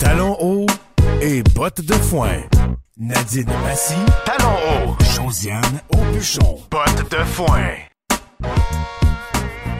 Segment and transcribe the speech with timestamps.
[0.00, 0.66] Talons hauts
[1.20, 2.40] et bottes de foin.
[2.96, 4.96] Nadine Massy, talons hauts.
[5.14, 7.74] Josiane Aubuchon, bottes de foin.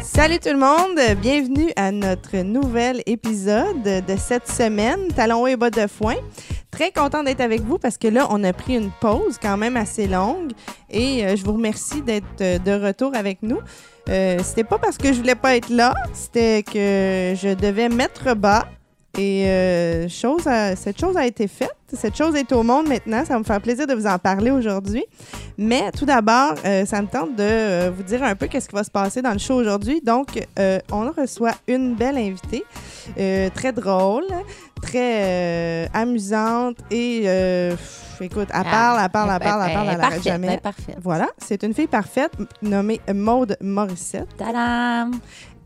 [0.03, 5.57] Salut tout le monde, bienvenue à notre nouvel épisode de cette semaine, Talons hauts et
[5.57, 6.17] bottes de foin.
[6.71, 9.79] Très content d'être avec vous parce que là, on a pris une pause quand même
[9.79, 10.53] assez longue
[10.91, 13.61] et euh, je vous remercie d'être euh, de retour avec nous.
[14.11, 18.35] Euh, c'était pas parce que je voulais pas être là, c'était que je devais mettre
[18.35, 18.67] bas
[19.19, 21.75] et euh, chose a- cette chose a été faite.
[21.93, 23.25] Cette chose est au monde maintenant.
[23.25, 25.05] Ça va me faire plaisir de vous en parler aujourd'hui.
[25.59, 28.77] Mais tout d'abord, euh, ça me tente de euh, vous dire un peu qu'est-ce qui
[28.77, 30.01] va se passer dans le show aujourd'hui.
[30.01, 30.47] Donc,
[30.93, 32.65] on reçoit une belle invitée,
[33.55, 34.25] très drôle,
[34.81, 37.23] très amusante et,
[37.71, 40.47] pff, écoute, elle parle, elle parle, elle parle, elle parle, elle n'arrête jamais.
[41.03, 42.33] Voilà, c'est une fille parfaite
[42.63, 44.29] nommée Maude Morissette.
[44.39, 45.11] Tadam!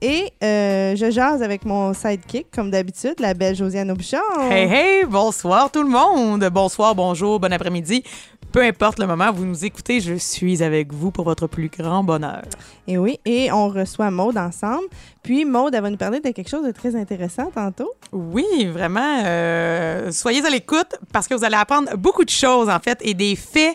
[0.06, 4.18] Et euh, je jase avec mon sidekick, comme d'habitude, la belle Josiane Aubuchon.
[4.50, 6.46] Hey, hey, bonsoir tout le monde.
[6.52, 8.04] Bonsoir, bonjour, bon après-midi.
[8.52, 11.70] Peu importe le moment où vous nous écoutez, je suis avec vous pour votre plus
[11.70, 12.42] grand bonheur.
[12.86, 14.84] Et oui, et on reçoit Maude ensemble.
[15.22, 17.90] Puis Maude, elle va nous parler de quelque chose de très intéressant tantôt.
[18.12, 22.78] Oui, vraiment, euh, soyez à l'écoute parce que vous allez apprendre beaucoup de choses, en
[22.78, 23.74] fait, et des faits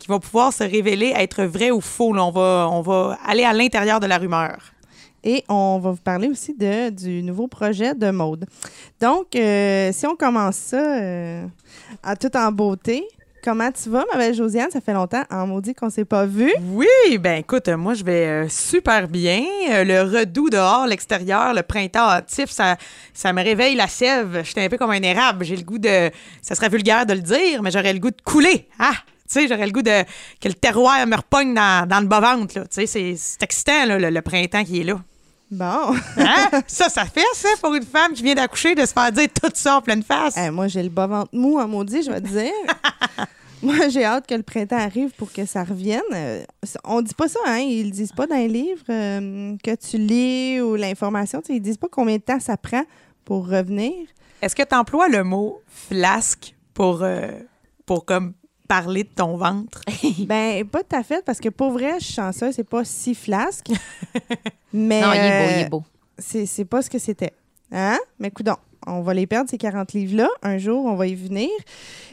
[0.00, 2.12] qui vont pouvoir se révéler être vrais ou faux.
[2.12, 4.58] Là, on, va, on va aller à l'intérieur de la rumeur.
[5.24, 8.46] Et on va vous parler aussi de, du nouveau projet de Maude.
[9.00, 11.44] Donc, euh, si on commence ça euh,
[12.02, 13.04] à tout en beauté,
[13.42, 14.70] comment tu vas, ma belle Josiane?
[14.70, 16.52] Ça fait longtemps, en maudit qu'on s'est pas vu.
[16.72, 19.42] Oui, ben écoute, moi je vais euh, super bien.
[19.68, 22.76] Le redoux dehors, l'extérieur, le printemps hâtif, ça,
[23.12, 24.42] ça me réveille la sève.
[24.44, 25.44] J'étais un peu comme un érable.
[25.44, 26.10] J'ai le goût de.
[26.42, 28.68] Ça serait vulgaire de le dire, mais j'aurais le goût de couler.
[28.78, 28.92] Ah!
[29.30, 30.04] Tu sais, j'aurais le goût de
[30.40, 32.54] que le terroir me repogne dans, dans le bas-ventre.
[32.54, 34.98] Tu sais, c'est- excitant, le, le printemps qui est là.
[35.50, 35.94] Bon.
[36.16, 36.62] Hein?
[36.66, 39.50] ça, ça fait ça pour une femme qui vient d'accoucher de se faire dire tout
[39.54, 40.34] ça en pleine face.
[40.36, 42.52] Eh, moi, j'ai le bas-ventre mou en maudit, je vais te dire.
[43.62, 46.02] moi, j'ai hâte que le printemps arrive pour que ça revienne.
[46.12, 46.44] Euh,
[46.84, 47.58] on dit pas ça, hein?
[47.58, 51.42] Ils le disent pas dans les livres euh, que tu lis ou l'information.
[51.48, 52.84] Ils disent pas combien de temps ça prend
[53.24, 53.94] pour revenir.
[54.42, 57.30] Est-ce que tu emploies le mot flasque pour, euh,
[57.86, 58.34] pour comme
[58.68, 59.80] parler de ton ventre?
[60.26, 63.14] ben, pas tout à fait, parce que pour vrai, je suis chanceuse, c'est pas si
[63.14, 63.70] flasque.
[64.72, 65.82] mais Non, il est beau, il euh, est beau.
[66.18, 67.32] c'est c'est pas ce que c'était.
[67.72, 67.98] Hein?
[68.18, 70.28] Mais coudon, on va les perdre, ces 40 livres-là.
[70.42, 71.50] Un jour, on va y venir.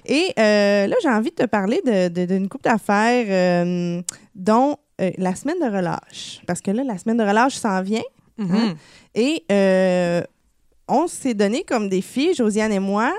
[0.05, 4.01] Et euh, là, j'ai envie de te parler de- de- d'une coupe d'affaires, euh,
[4.33, 6.41] dont euh, la semaine de relâche.
[6.47, 8.03] Parce que là, la semaine de relâche s'en vient.
[8.37, 8.75] Mhm.
[9.13, 10.21] Et euh,
[10.89, 13.13] on s'est donné comme défi, Josiane et moi,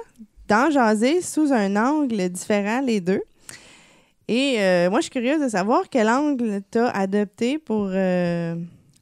[0.48, 3.22] d'en jaser sous un angle différent, les deux.
[4.28, 7.88] Et euh, moi, je suis curieuse de savoir quel angle tu as adopté pour.
[7.92, 8.56] euh,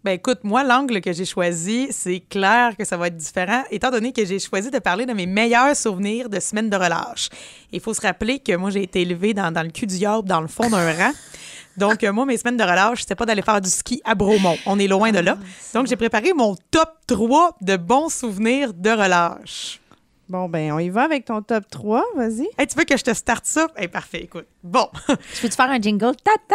[0.04, 3.90] Ben écoute, moi, l'angle que j'ai choisi, c'est clair que ça va être différent, étant
[3.90, 7.30] donné que j'ai choisi de parler de mes meilleurs souvenirs de semaine de relâche.
[7.72, 10.28] Il faut se rappeler que moi, j'ai été élevée dans, dans le cul du diable,
[10.28, 11.12] dans le fond d'un rang.
[11.78, 14.56] Donc, euh, moi, mes semaines de relâche, c'était pas d'aller faire du ski à Bromont.
[14.66, 15.38] On est loin de là.
[15.72, 19.80] Donc, j'ai préparé mon top 3 de bons souvenirs de relâche.
[20.28, 22.02] Bon, ben, on y va avec ton top 3.
[22.16, 22.48] Vas-y.
[22.58, 23.66] Hey, tu veux que je te starte ça?
[23.76, 24.46] Hey, parfait, écoute.
[24.62, 26.16] Bon, Je peux te faire un jingle?
[26.24, 26.54] Ta ta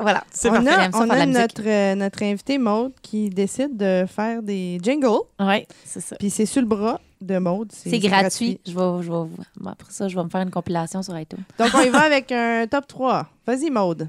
[0.00, 0.24] Voilà.
[0.32, 0.68] c'est parfait.
[0.68, 5.20] a, on a notre, euh, notre invité Maude qui décide de faire des jingles.
[5.38, 6.16] Oui, c'est ça.
[6.16, 7.70] Puis c'est sur le bras de Maude.
[7.72, 8.58] C'est gratuit.
[8.66, 11.44] Je vais, je vais, bon, après ça, je vais me faire une compilation sur iTunes.
[11.58, 13.26] Donc, on y va avec un top 3.
[13.46, 14.08] Vas-y, Maude.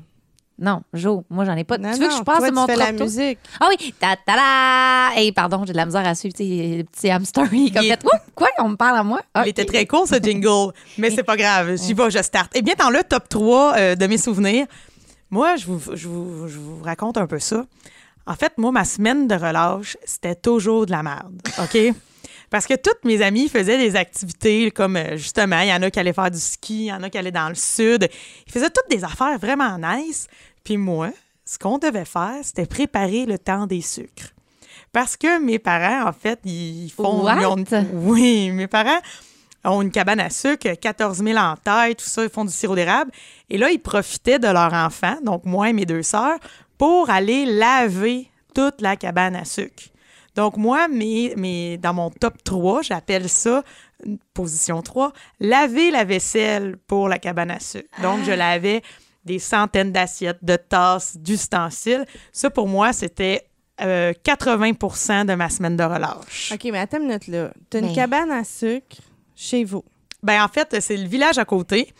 [0.61, 1.79] Non, Jo, moi, j'en ai pas.
[1.79, 3.39] Non, tu veux que je passe mon tu fais la musique.
[3.59, 3.95] Ah oui!
[3.99, 5.09] Ta ta la!
[5.15, 6.35] Hey, pardon, j'ai de la misère à suivre.
[6.35, 8.05] Tu sais, le petit hamster, comme fait.
[8.35, 8.49] Quoi?
[8.59, 9.21] On me parle à moi?
[9.33, 11.77] Ah, Il était très court, ce jingle, mais c'est pas grave.
[11.77, 12.51] J'y vais, je starte.
[12.53, 14.67] Eh bien, dans le top 3 euh, de mes souvenirs,
[15.31, 17.65] moi, je vous, je, vous, je vous raconte un peu ça.
[18.27, 21.77] En fait, moi, ma semaine de relâche, c'était toujours de la merde, OK?
[22.51, 25.89] Parce que toutes mes amies faisaient des activités comme, euh, justement, il y en a
[25.89, 28.09] qui allaient faire du ski, il y en a qui allaient dans le sud.
[28.45, 30.27] Ils faisaient toutes des affaires vraiment nice.
[30.63, 31.09] Puis moi,
[31.45, 34.31] ce qu'on devait faire, c'était préparer le temps des sucres.
[34.91, 37.23] Parce que mes parents, en fait, ils font...
[37.23, 37.37] What?
[37.39, 38.99] ils ont- oui, mes parents
[39.63, 42.75] ont une cabane à sucre, 14 000 en taille, tout ça, ils font du sirop
[42.75, 43.11] d'érable.
[43.49, 46.39] Et là, ils profitaient de leur enfant, donc moi et mes deux sœurs,
[46.77, 49.83] pour aller laver toute la cabane à sucre.
[50.35, 53.63] Donc, moi, mes, mes, dans mon top 3, j'appelle ça,
[54.33, 57.89] position 3, laver la vaisselle pour la cabane à sucre.
[58.01, 58.81] Donc, je lavais
[59.25, 62.05] des centaines d'assiettes, de tasses, d'ustensiles.
[62.31, 63.45] Ça, pour moi, c'était
[63.81, 66.51] euh, 80% de ma semaine de relâche.
[66.53, 67.51] OK, mais attends une minute, là.
[67.69, 68.97] T'as une Mais- cabane à sucre
[69.35, 69.83] chez vous?
[70.23, 71.91] Ben en fait, c'est le village à côté.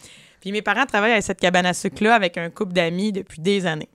[0.41, 3.65] Puis mes parents travaillent à cette cabane à sucre-là avec un couple d'amis depuis des
[3.65, 3.89] années.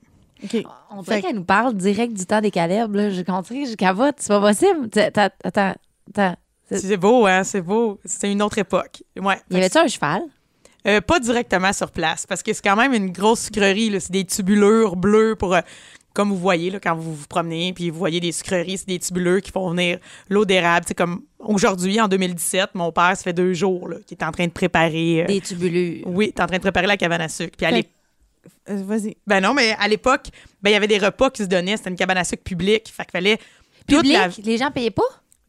[0.44, 0.64] OK.
[0.90, 2.96] On dirait Fait- qu'elle nous parle direct du temps des calèbres.
[2.96, 3.11] Là.
[3.11, 4.17] Je compris, je cavote.
[4.19, 4.88] C'est pas possible.
[4.96, 6.37] Attends, attends.
[6.70, 7.44] C'est beau, hein?
[7.44, 8.00] C'est beau.
[8.05, 9.02] C'était une autre époque.
[9.20, 9.38] Ouais.
[9.50, 10.23] Y avait-tu un cheval?
[10.87, 13.91] Euh, pas directement sur place, parce que c'est quand même une grosse sucrerie.
[13.91, 14.00] là.
[14.00, 15.55] C'est des tubulures bleues pour...
[15.55, 15.61] euh,
[16.15, 18.99] comme vous voyez là, quand vous vous promenez, puis vous voyez des sucreries, c'est des
[18.99, 19.99] tubulures qui font venir
[20.31, 20.87] l'eau d'érable.
[20.88, 24.31] C'est comme aujourd'hui, en 2017, mon père, ça fait deux jours là, qu'il est en
[24.33, 25.23] train de préparer...
[25.25, 26.06] euh, Des tubulures.
[26.06, 27.56] Oui, t'es en train de préparer la cabane à sucre.
[27.59, 27.67] Puis
[28.69, 29.17] Vas-y.
[29.27, 30.29] ben non, mais à l'époque,
[30.62, 31.77] ben il y avait des repas qui se donnaient.
[31.77, 32.88] C'était une cabane à sucre publique.
[32.94, 33.38] Fait qu'il fallait
[33.87, 34.12] Public?
[34.15, 35.03] la- Les gens payaient pas?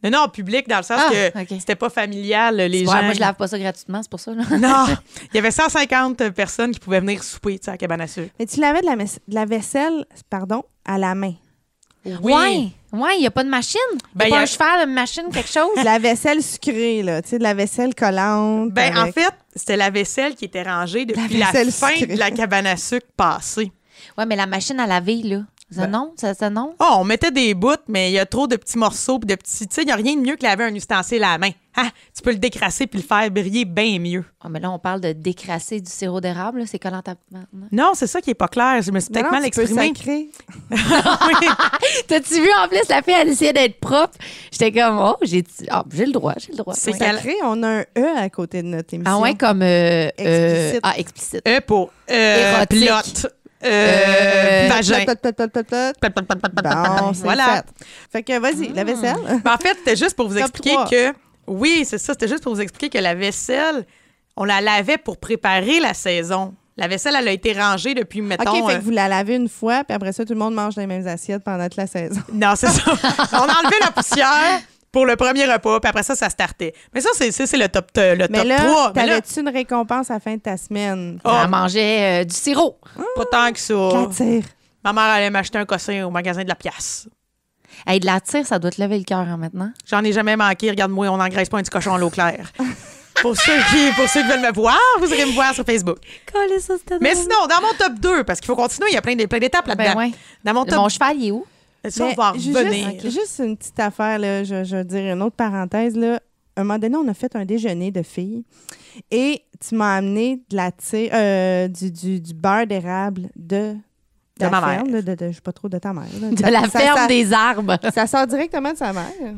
[0.03, 2.55] Non, non, public dans le sens Ah, que c'était pas familial.
[2.55, 3.03] Les Ouais, gens.
[3.03, 4.31] moi, je lave pas ça gratuitement, c'est pour ça.
[4.33, 4.43] là.
[4.59, 4.85] Non,
[5.33, 8.07] il y avait 150 personnes qui pouvaient venir souper tu sais, à la cabane à
[8.07, 8.29] sucre.
[8.39, 11.33] Mais tu lavais de la, de la vaisselle, pardon, à la main.
[12.05, 12.13] Oui.
[12.31, 13.79] Ouais, ouais, il n'y a pas de machine.
[13.93, 15.75] Il Ben, a y pas a- un cheval, une machine, quelque chose.
[15.77, 17.21] De la vaisselle sucrée, là.
[17.21, 18.71] Tu sais, de la vaisselle collante.
[18.71, 22.13] Ben, en fait, c'était la vaisselle qui était rangée depuis la, vaisselle fin sucrée.
[22.13, 23.71] de la cabane à sucre passée.
[24.17, 25.39] Ouais, mais la machine à laver, là.
[25.69, 26.13] Ça, Ben- non?
[26.15, 26.75] Ça, ça, non?
[26.79, 29.35] Oh, on mettait des bouts, mais il y a trop de petits morceaux, puis de
[29.35, 29.67] petits.
[29.67, 31.49] Tu sais, il n'y a rien de mieux que laver un ustensile à la main.
[31.79, 34.23] Ah, tu peux le décrasser puis le faire briller bien mieux.
[34.41, 36.59] Ah, mais là, on parle de décrasser du sirop d'érable.
[36.59, 36.65] là.
[36.65, 37.13] C'est collant à...
[37.71, 38.81] Non, c'est ça qui est pas clair.
[38.81, 39.87] Je me suis peut-être non, mal tu peux exprimée.
[39.95, 40.29] sacrer.
[40.71, 41.47] Oui.
[42.07, 44.17] T'as-tu vu, en plus, la fille, elle essayait d'être propre.
[44.51, 46.73] J'étais comme, oh, j'ai ah, j'ai le droit, j'ai le droit.
[46.73, 46.97] C'est Ouais.
[46.97, 49.13] qu'elle- Sacré, on a un E à côté de notre émission.
[49.15, 49.61] Ah ouais, comme...
[49.61, 50.79] euh, euh, Explicite.
[50.83, 51.41] ah, explicite.
[51.47, 52.87] E pour euh, Érotique.
[52.87, 53.29] plot.
[53.63, 55.05] Euh, Euh, vagin.
[57.01, 57.63] Bon, voilà.
[58.11, 58.23] fait.
[58.23, 59.15] Que vas-y, la vaisselle.
[59.43, 61.13] Ben, en fait, c'était juste pour vous Top expliquer que.
[61.47, 62.13] Oui, c'est ça.
[62.13, 63.85] C'était juste pour vous expliquer que la vaisselle,
[64.35, 66.53] on la lavait pour préparer la saison.
[66.75, 68.51] La vaisselle, elle a été rangée depuis, mettons.
[68.51, 70.53] OK, fait euh, que vous la lavez une fois, puis après ça, tout le monde
[70.53, 72.21] mange les mêmes assiettes pendant toute la saison.
[72.31, 72.81] Non, c'est ça.
[73.33, 74.59] on enlevait la poussière
[74.97, 76.73] pour le premier repas, puis après ça, ça startait.
[76.91, 78.93] Mais ça, c'est, c'est c'est le top, euh, le Mais top là, 3.
[78.95, 81.19] Mais là, t'avais-tu une récompense à la fin de ta semaine?
[81.23, 81.29] Oh.
[81.43, 82.79] Elle mangeait euh, du sirop.
[83.15, 83.75] pas tant que ça.
[83.75, 84.43] La tire.
[84.83, 87.07] Ma mère allait m'acheter un cossin au magasin de la pièce.
[87.85, 89.71] Hey, de la tire, ça doit te lever le cœur hein, maintenant.
[89.85, 90.71] J'en ai jamais manqué.
[90.71, 92.51] Regarde-moi, on n'engraisse pas un petit cochon à l'eau claire.
[93.21, 95.99] pour, ceux qui, pour ceux qui veulent me voir, vous irez me voir sur Facebook.
[97.01, 99.27] Mais sinon, dans mon top 2, parce qu'il faut continuer, il y a plein de-
[99.27, 99.93] plein d'étapes là-dedans.
[99.93, 100.11] Ben ouais.
[100.43, 101.45] Dans mon top Mon cheval, il est où?
[101.89, 102.91] Ça, on va ju- revenir.
[102.99, 105.95] Juste, juste une petite affaire, là, je, je veux dire une autre parenthèse.
[105.95, 106.19] Là.
[106.55, 108.43] Un moment donné, on a fait un déjeuner de filles
[109.11, 113.75] et tu m'as amené de la tire, euh, du, du, du beurre d'érable de,
[114.39, 116.05] De ma ferme, là, de, de- je sais pas trop de ta mère.
[116.19, 116.29] là.
[116.31, 117.77] De la ça- ferme ça- des arbres.
[117.93, 119.11] Ça sort directement de sa mère.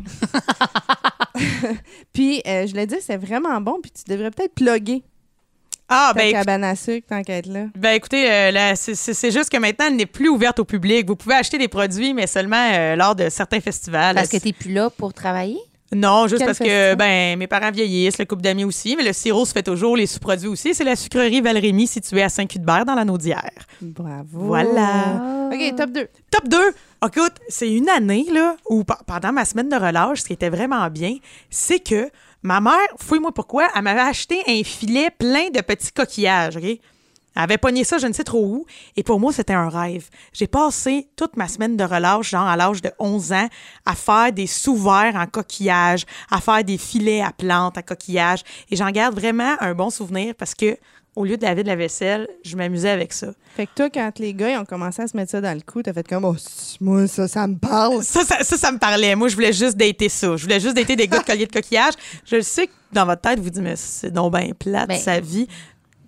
[2.13, 3.79] puis, euh, je l'ai dit, c'est vraiment bon.
[3.81, 5.03] Puis, tu devrais peut-être plugger
[5.89, 7.65] Ah, ben, cabane à sucre tant qu'à être là.
[7.75, 11.07] ben écoutez, euh, c'est- juste que maintenant, elle n'est plus ouverte au public.
[11.07, 14.15] Vous pouvez acheter des produits, mais seulement euh, lors de certains festivals.
[14.15, 15.57] Parce que t'es plus là pour travailler?
[15.91, 19.11] Non, juste Quel parce que ben mes parents vieillissent, le couple d'amis aussi, mais le
[19.11, 20.75] sirop se fait toujours, les sous-produits aussi.
[20.75, 23.49] C'est la sucrerie Val-Rémy située à Saint-Cuthbert dans la Naudière.
[23.81, 24.39] Bravo.
[24.39, 25.49] Voilà.
[25.51, 26.07] OK, top 2.
[26.29, 26.57] Top 2.
[27.07, 30.49] Écoute, c'est une année là, où pe- pendant ma semaine de relâche, ce qui était
[30.49, 31.15] vraiment bien,
[31.49, 32.09] c'est que
[32.43, 36.79] ma mère, fouille-moi pourquoi, elle m'avait acheté un filet plein de petits coquillages, OK?
[37.35, 38.65] Elle avait pogné ça, je ne sais trop où.
[38.97, 40.09] Et pour moi, c'était un rêve.
[40.33, 43.47] J'ai passé toute ma semaine de relâche, genre à l'âge de 11 ans,
[43.85, 48.43] à faire des sous-verts en coquillage, à faire des filets à plantes en coquillage.
[48.69, 50.77] Et j'en garde vraiment un bon souvenir parce que,
[51.15, 53.27] au lieu de laver de la vaisselle, je m'amusais avec ça.
[53.55, 55.61] Fait que toi, quand les gars ils ont commencé à se mettre ça dans le
[55.61, 56.35] cou, t'as fait comme, oh,
[56.79, 58.03] moi, ça, ça me parle.
[58.03, 59.15] Ça, ça, ça, ça me parlait.
[59.15, 60.35] Moi, je voulais juste dater ça.
[60.37, 61.93] Je voulais juste dater des gars de collier de coquillage.
[62.25, 65.19] Je sais que dans votre tête, vous dites, mais c'est donc bien plate, Ben- sa
[65.19, 65.47] vie.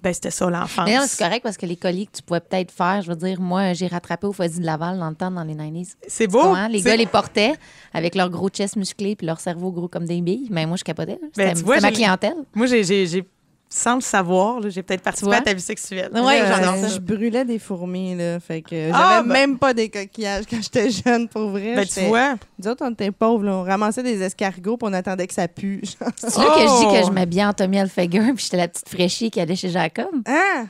[0.03, 0.85] Ben, c'était ça, l'enfance.
[0.87, 3.15] Mais non, c'est correct parce que les colliers que tu pouvais peut-être faire, je veux
[3.15, 5.89] dire, moi, j'ai rattrapé au Foisy de Laval dans le temps, dans les 90s.
[6.07, 6.55] C'est beau.
[6.71, 7.53] Les gars les portaient
[7.93, 10.47] avec leur gros chest musclé puis leur cerveau gros comme des billes.
[10.49, 11.19] Mais moi, je capotais.
[11.21, 11.27] là.
[11.37, 12.33] Ben, C'était tu vois, c'était ma clientèle.
[12.55, 13.23] Moi, j'ai-
[13.73, 16.11] sans le savoir, j'ai peut-être participé à ta vie sexuelle.
[16.13, 16.87] Ouais, j'adore Euh, ça.
[16.89, 18.37] Je brûlais des fourmis, là.
[18.41, 21.75] Fait que j'avais Ah, ben- même pas des coquillages quand j'étais jeune, pour vrai.
[21.75, 22.35] Ben, tu vois.
[22.59, 23.53] Nous autres, on était pauvres, là.
[23.53, 25.81] On ramassait des escargots puis on attendait que ça pue.
[25.85, 26.93] C'est là que je dis Oh!
[26.99, 30.11] que je m'habillais en Tommy Hilfiger puis j'étais la petite fraîchie qui allait chez Jacob.
[30.27, 30.65] Ah!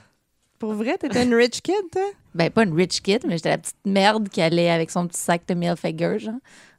[0.60, 2.04] Pour vrai, t'étais une rich kid, toi?
[2.36, 5.20] Ben, pas une rich kid, mais j'étais la petite merde qui allait avec son petit
[5.20, 6.36] sac Tommy Hilfiger, genre.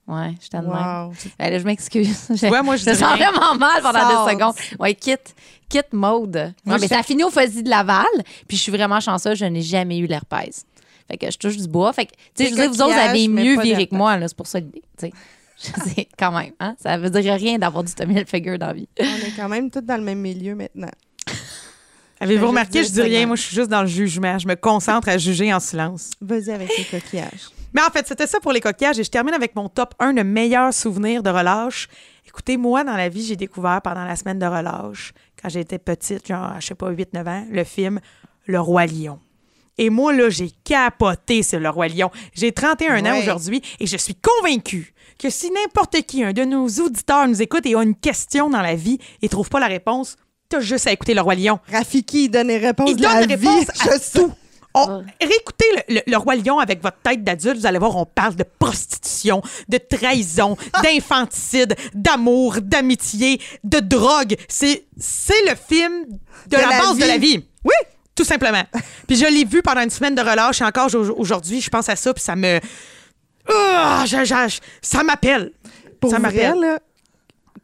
[0.08, 0.72] Ouais, j'étais de même.
[0.72, 1.12] Wow.
[1.38, 2.26] Ben, là, je m'excuse.
[2.30, 3.30] Je, vois, moi, je je sens rien.
[3.30, 4.26] vraiment mal pendant Sors.
[4.26, 4.54] deux secondes.
[4.80, 5.34] Ouais, quitte,
[5.72, 6.52] quitte mode.
[6.64, 8.04] Moi, Ouais, mais ça a fini au Fuzzy de Laval,
[8.46, 10.66] puis je suis vraiment chanceuse, je n'ai jamais eu l'herpès.
[11.08, 11.92] Fait que je touche du bois.
[11.92, 14.28] Fait que, tu sais, je veux dire, vous autres, avez mieux viré que moi, là,
[14.28, 15.12] c'est pour ça l'idée, tu sais.
[15.62, 16.74] Je sais, quand même, hein?
[16.82, 18.88] Ça veut dire rien d'avoir du Tommy Hilfiger dans la vie.
[18.98, 20.90] On est quand même tous dans le même milieu maintenant.
[22.20, 23.26] Avez-vous remarqué, je dis rien.
[23.26, 24.38] Moi, je suis juste dans le jugement.
[24.40, 26.10] Je me concentre à juger en silence.
[26.20, 27.50] Vas-y avec les coquillages.
[27.74, 28.98] Mais en fait, c'était ça pour les coquillages.
[28.98, 31.88] Et je termine avec mon top 1 de meilleurs souvenirs de relâche.
[32.26, 36.26] Écoutez, moi, dans la vie, j'ai découvert pendant la semaine de relâche, quand j'étais petite,
[36.28, 38.00] genre, je sais pas, 8-9 ans, le film
[38.46, 39.18] Le Roi Lion.
[39.78, 42.10] Et moi, là, j'ai capoté sur le Roi Lion.
[42.34, 46.66] J'ai 31 ans aujourd'hui et je suis convaincue que si n'importe qui, un de nos
[46.68, 50.16] auditeurs, nous écoute et a une question dans la vie et trouve pas la réponse,
[50.48, 51.58] t'as juste à écouter le Roi Lion.
[51.70, 53.48] Rafiki, il donne les réponses Il de donne la des vie.
[53.48, 54.32] réponses à Je tout.
[54.74, 58.06] On- réécoutez le, le- le Roi Lion avec votre tête d'adulte, vous allez voir, on
[58.06, 64.34] parle de prostitution, de trahison, d'infanticide, d'amour, d'amitié, de drogue.
[64.48, 66.06] C'est, c'est le film
[66.46, 67.44] de, De la, la base de la vie.
[67.64, 67.74] Oui.
[68.14, 68.62] Tout simplement.
[69.06, 71.88] puis je l'ai vu pendant une semaine de relâche et encore au- aujourd'hui, je pense
[71.88, 72.58] à ça puis ça me...
[73.48, 75.52] Ah, je- je- ça m'appelle.
[76.00, 76.60] Pour ça vrai, m'appelle.
[76.60, 76.78] là,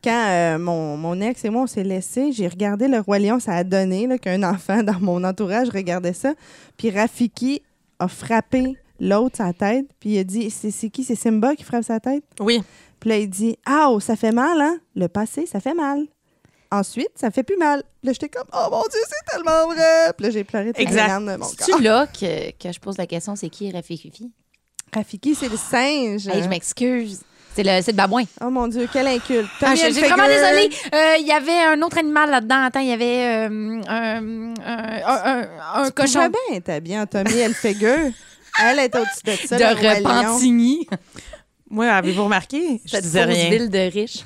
[0.02, 3.40] quand euh, mon, mon ex et moi, on s'est laissés, j'ai regardé Le Roi Lion,
[3.40, 6.35] ça a donné là, qu'un enfant dans mon entourage regardait ça.
[6.76, 7.62] Puis Rafiki
[7.99, 11.05] a frappé l'autre sa tête, puis il a dit C'est c'est qui?
[11.05, 12.25] C'est Simba qui frappe sa tête?
[12.40, 12.62] Oui.
[13.00, 14.78] Puis là, il dit Ah, ça fait mal, hein?
[14.95, 16.05] Le passé, ça fait mal.
[16.71, 17.83] Ensuite, ça fait plus mal.
[17.83, 20.12] Puis Là, j'étais comme Oh mon Dieu, c'est tellement vrai.
[20.17, 21.07] Puis là, j'ai pleuré toutes les Exact.
[21.09, 21.55] larmes de mon corps.
[21.59, 24.31] C'est-tu là que, que je pose la question, c'est qui Rafifi?
[24.93, 26.26] Rafiki, c'est le singe.
[26.28, 27.23] Hey, je m'excuse.
[27.58, 28.22] C'est le, c'est le babouin.
[28.40, 29.48] Oh mon Dieu, quel inculte.
[29.62, 30.70] Ah, je- je suis vraiment désolée.
[30.94, 32.62] Euh, Il y avait un autre animal là-dedans.
[32.62, 37.00] Attends, il y avait euh, un, un, un- un Tu cochon pouvais bien être habillée
[37.00, 38.12] en Tommy Hilfiger.
[38.62, 39.56] Elle est au-dessus de ça.
[39.56, 40.08] de le Roi Lion.
[40.34, 40.86] Repentigny.
[41.68, 42.80] Moi, avez-vous remarqué?
[42.84, 43.50] Je Cette disais rien.
[43.50, 44.22] ville de riches.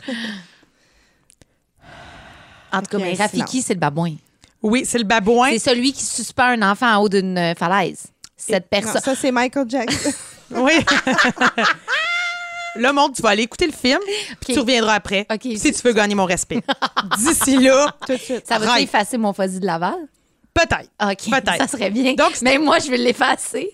[2.71, 4.15] En tout cas, mais un Rafiki, c'est le babouin.
[4.63, 5.49] Oui, c'est le babouin.
[5.53, 8.09] C'est celui qui suspend un enfant en haut d'une falaise.
[8.37, 9.01] Cette Non, personne.
[9.03, 10.11] ça, c'est Michael Jackson.
[10.51, 10.73] Oui.
[12.77, 14.01] Là, monde, tu vas aller écouter le film,
[14.41, 15.27] puis tu reviendras après.
[15.43, 16.63] Si tu veux gagner mon respect.
[17.19, 18.47] D'ici là, Tout de suite.
[18.47, 20.09] Ça va effacer mon fusil de Laval?
[20.55, 20.91] peut-être.
[21.03, 21.31] OK.
[21.31, 21.57] Peut-être.
[21.57, 22.15] Ça serait bien.
[22.15, 23.71] Donc, mais moi, je vais l'effacer.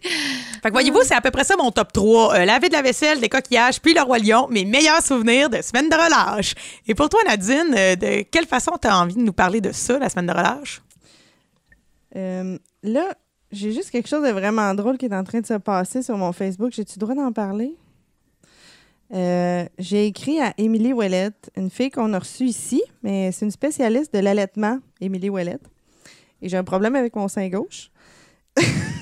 [0.62, 2.34] Fait que voyez-vous, c'est à peu près ça mon top 3.
[2.34, 5.60] Euh, laver de la vaisselle, des coquillages, puis le roi lion, mes meilleurs souvenirs de
[5.62, 6.54] semaine de relâche.
[6.86, 9.72] Et pour toi, Nadine, euh, de quelle façon tu as envie de nous parler de
[9.72, 10.82] ça, la semaine de relâche?
[12.16, 13.14] Euh, là,
[13.52, 16.16] j'ai juste quelque chose de vraiment drôle qui est en train de se passer sur
[16.16, 16.72] mon Facebook.
[16.72, 17.74] J'ai-tu le droit d'en parler?
[19.14, 23.50] Euh, j'ai écrit à Émilie Ouellette, une fille qu'on a reçue ici, mais c'est une
[23.50, 25.62] spécialiste de l'allaitement, Émilie Ouellette.
[26.42, 27.90] Et j'ai un problème avec mon sein gauche.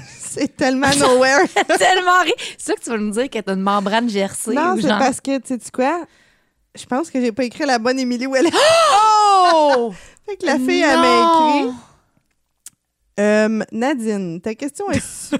[0.09, 1.47] c'est tellement nowhere.
[1.79, 4.77] Tellement ri- C'est sûr que tu vas nous dire que t'as une membrane gercée non,
[4.77, 4.99] c'est genre...
[4.99, 6.07] parce que, tu sais quoi?
[6.79, 8.55] Je pense que j'ai pas écrit la bonne Émilie Ouellette.
[9.49, 9.93] Oh!
[10.27, 11.75] fait que la fille, elle m'a écrit.
[13.21, 15.35] Euh, Nadine, ta question est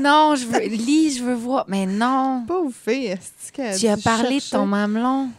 [0.00, 0.60] non, je veux...
[0.60, 1.64] Lis, je veux voir.
[1.68, 2.44] Mais non.
[2.46, 3.06] pauvre fille.
[3.06, 5.30] est-ce qu'elle Tu as parlé de ton mamelon.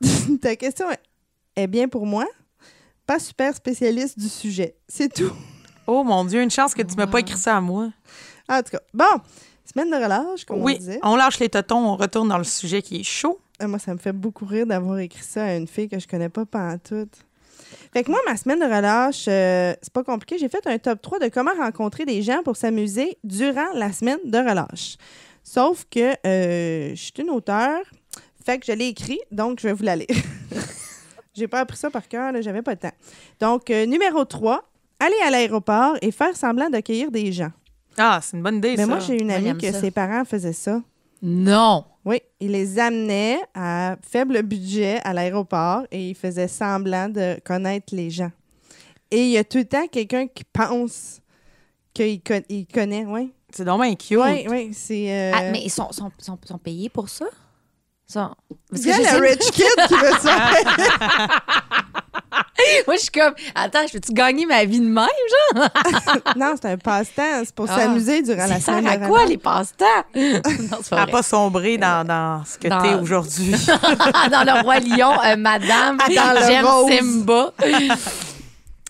[0.40, 0.86] Ta question
[1.56, 2.26] est- bien pour moi.
[3.06, 4.76] Pas super spécialiste du sujet.
[4.88, 5.32] C'est tout.
[5.86, 7.90] Oh mon Dieu, une chance que tu m'as pas écrit ça à moi.
[8.48, 9.04] En tout cas, bon,
[9.70, 10.98] semaine de relâche, comme on Oui, disait.
[11.02, 13.38] on lâche les totons, on retourne dans le sujet qui est chaud.
[13.62, 16.08] Euh, Moi, ça me fait beaucoup rire d'avoir écrit ça à une fille que je
[16.08, 17.12] connais pas pantoute.
[17.94, 20.36] Fait que moi, ma semaine de relâche, euh, c'est pas compliqué.
[20.36, 24.18] J'ai fait un top 3 de comment rencontrer des gens pour s'amuser durant la semaine
[24.24, 24.96] de relâche.
[25.44, 27.80] Sauf que euh, je suis une auteure,
[28.44, 30.08] fait que je l'ai écrit, donc je vais vous la lire.
[31.34, 32.92] J'ai pas appris ça par cœur, là, j'avais pas le temps.
[33.40, 37.50] Donc, euh, numéro 3, aller à l'aéroport et faire semblant d'accueillir des gens.
[37.96, 38.86] Ah, c'est une bonne idée, Mais ça.
[38.86, 39.80] moi, j'ai une amie que ça.
[39.80, 40.80] ses parents faisaient ça.
[41.22, 41.84] Non.
[42.04, 47.94] Oui, il les amenait à faible budget à l'aéroport et il faisait semblant de connaître
[47.94, 48.30] les gens.
[49.10, 51.20] Et il y a tout le temps quelqu'un qui pense
[51.94, 53.32] qu'il con- il connaît, oui.
[53.50, 54.18] C'est dommage cute.
[54.18, 55.10] Oui, oui, c'est...
[55.12, 57.26] euh, Ah, mais ils sont, sont, sont, sont payés pour ça?
[58.06, 58.34] Sont...
[58.68, 60.50] Parce que il y a j'essaie- le rich kid qui veut ça.
[62.86, 65.06] Moi, je suis comme, attends, je veux-tu gagner ma vie de même?
[65.54, 65.68] Genre?
[66.36, 67.42] non, c'est un passe-temps.
[67.44, 69.84] C'est pour Ah, s'amuser durant la Ça sert semaine à quoi, les passe-temps?
[70.92, 73.52] À pas sombrer dans, dans ce que Dans- t'es aujourd'hui.
[74.30, 76.98] Dans le Roi Lion, euh, madame, Dans le j'aime.
[76.98, 77.52] Simba.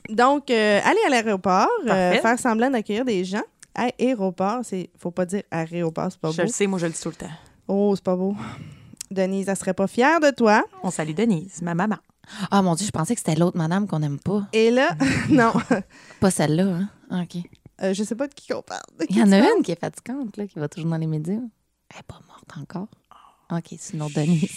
[0.08, 3.42] Donc, euh, aller à l'aéroport, euh, faire semblant d'accueillir des gens.
[3.74, 6.42] À aéroport, c'est faut pas dire aéroport, c'est pas je beau.
[6.42, 7.32] le sais, moi, je le dis tout le temps.
[7.66, 8.36] Oh, c'est pas beau.
[9.10, 10.62] Denise, elle serait pas fière de toi.
[10.82, 11.96] On salue Denise, ma maman.
[12.50, 14.46] Ah, mon Dieu, je pensais que c'était l'autre madame qu'on aime pas.
[14.52, 14.96] Et là,
[15.30, 15.52] non,
[16.20, 16.88] Pas celle-là, hein?
[17.10, 17.42] Ah, OK.
[17.82, 18.82] Euh, je sais pas de qui on parle.
[18.98, 20.96] De qui Il y en a une qui est fatigante, là, qui va toujours dans
[20.96, 21.34] les médias.
[21.34, 22.88] Elle n'est pas morte encore.
[23.50, 24.50] OK, c'est une autre Denise.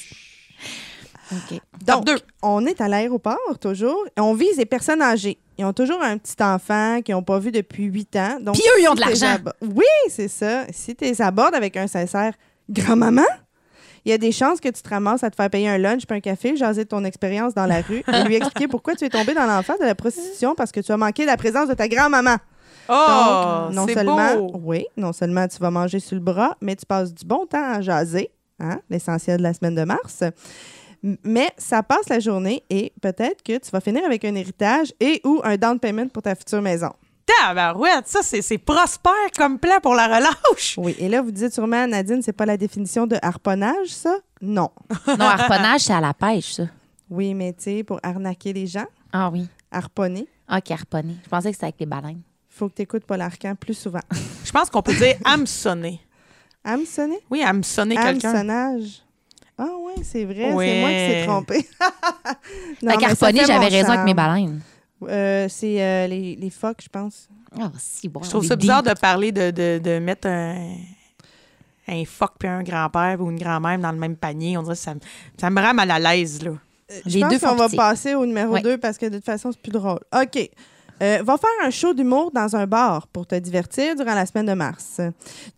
[1.32, 1.60] OK.
[1.86, 2.20] Donc, deux.
[2.42, 5.40] on est à l'aéroport toujours et on vise les personnes âgées.
[5.58, 8.40] Ils ont toujours un petit enfant qu'ils n'ont pas vu depuis huit ans.
[8.40, 9.38] Donc, Puis eux, ils ont de l'argent.
[9.62, 10.66] Oui, c'est ça.
[10.72, 12.34] Si tu les abordes avec un sincère
[12.70, 13.26] grand-maman,
[14.08, 16.06] il y a des chances que tu te ramasses à te faire payer un lunch
[16.08, 19.04] puis un café, jaser de ton expérience dans la rue et lui expliquer pourquoi tu
[19.04, 21.74] es tombé dans l'enfer de la prostitution parce que tu as manqué la présence de
[21.74, 22.38] ta grand-maman.
[22.88, 24.62] Oh, Donc, non c'est seulement, beau.
[24.64, 27.70] oui, non seulement tu vas manger sur le bras, mais tu passes du bon temps
[27.74, 30.24] à jaser, hein, l'essentiel de la semaine de mars.
[31.04, 35.20] Mais ça passe la journée et peut-être que tu vas finir avec un héritage et
[35.26, 36.94] ou un down payment pour ta future maison.
[37.28, 40.76] Tabarouette, ça, c'est c'est prospère comme plan pour la relâche.
[40.78, 44.16] Oui, et là, vous dites sûrement, Nadine, c'est pas la définition de harponnage, ça?
[44.42, 44.70] Non.
[45.08, 46.64] Non, harponnage, c'est à la pêche, ça.
[47.10, 49.48] Oui, mais tu sais, pour arnaquer les gens, Ah oui.
[49.72, 51.16] harponner, OK, harponner.
[51.24, 52.22] Je pensais que c'était avec les baleines.
[52.50, 54.00] faut que tu écoutes Paul Arcan plus souvent.
[54.46, 56.00] Je pense qu'on peut dire hameçonner.
[56.64, 57.20] Hameçonner?
[57.30, 58.30] Oui, hameçonner quelqu'un.
[58.30, 59.04] Hameçonnage.
[59.58, 60.68] Ah oui, c'est vrai, Ouais.
[60.68, 61.70] c'est moi qui s'est trompé.
[62.82, 64.62] Non, avec harponner, j'avais raison avec mes baleines.
[65.04, 67.28] Euh, c'est euh, les, les phoques, je pense.
[67.60, 68.22] Ah, si, bon.
[68.24, 70.74] Je trouve ça bizarre de parler de, de, de mettre un,
[71.88, 74.58] un phoque puis un grand-père ou une grand-mère dans le même panier.
[74.58, 75.00] On dirait que ça, me-
[75.40, 76.52] ça me rend mal à l'aise, là.
[77.06, 78.62] Je Les pense deux qu'on va passer au numéro Ouais.
[78.62, 80.00] 2 parce que de toute façon, c'est plus drôle.
[80.16, 80.50] OK.
[81.04, 84.48] Euh, va faire un show d'humour dans un bar pour te divertir durant la semaine
[84.48, 85.00] de mars.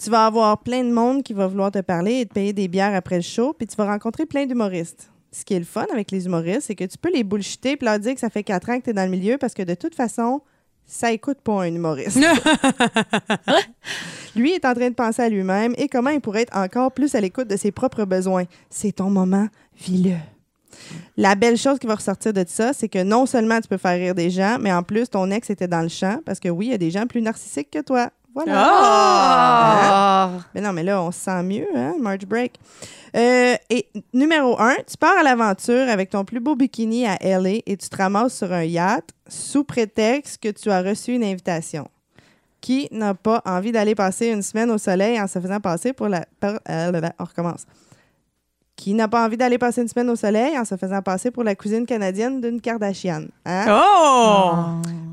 [0.03, 2.67] Tu vas avoir plein de monde qui va vouloir te parler et te payer des
[2.67, 5.09] bières après le show, puis tu vas rencontrer plein d'humoristes.
[5.31, 7.85] Ce qui est le fun avec les humoristes, c'est que tu peux les bullshiter puis
[7.85, 9.61] leur dire que ça fait quatre ans que tu es dans le milieu parce que
[9.61, 10.41] de toute façon,
[10.85, 12.17] ça écoute pas un humoriste.
[14.35, 17.13] lui est en train de penser à lui-même et comment il pourrait être encore plus
[17.13, 18.45] à l'écoute de ses propres besoins.
[18.71, 20.15] C'est ton moment, vis-le.
[21.17, 23.99] La belle chose qui va ressortir de ça, c'est que non seulement tu peux faire
[23.99, 26.67] rire des gens, mais en plus, ton ex était dans le champ parce que oui,
[26.67, 28.11] il y a des gens plus narcissiques que toi.
[28.33, 28.53] Voilà.
[28.55, 30.31] Ah!
[30.37, 30.41] Oh!
[30.53, 32.59] Mais non, mais là, on se sent mieux, hein, March Break.
[33.15, 37.61] Euh, et numéro un, tu pars à l'aventure avec ton plus beau bikini à LA
[37.65, 41.87] et tu te ramasses sur un yacht sous prétexte que tu as reçu une invitation.
[42.61, 46.09] Qui n'a pas envie d'aller passer une semaine au soleil en se faisant passer pour
[46.09, 46.25] la.
[46.43, 47.65] euh, on recommence.
[48.79, 51.43] Qui n'a pas envie d'aller passer une semaine au soleil en se faisant passer pour
[51.43, 53.25] la cousine canadienne d'une Kardashian?
[53.45, 53.65] Hein?
[53.67, 54.51] Oh!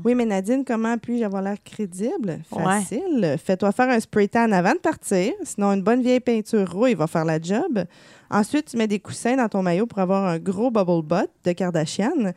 [0.05, 2.39] Oui, mais Nadine, comment puis-je avoir l'air crédible?
[2.49, 2.63] Ouais.
[2.63, 3.35] Facile.
[3.43, 5.33] Fais-toi faire un spray tan avant de partir.
[5.43, 7.83] Sinon, une bonne vieille peinture rouille va faire la job.
[8.31, 11.51] Ensuite, tu mets des coussins dans ton maillot pour avoir un gros bubble butt de
[11.51, 12.31] Kardashian.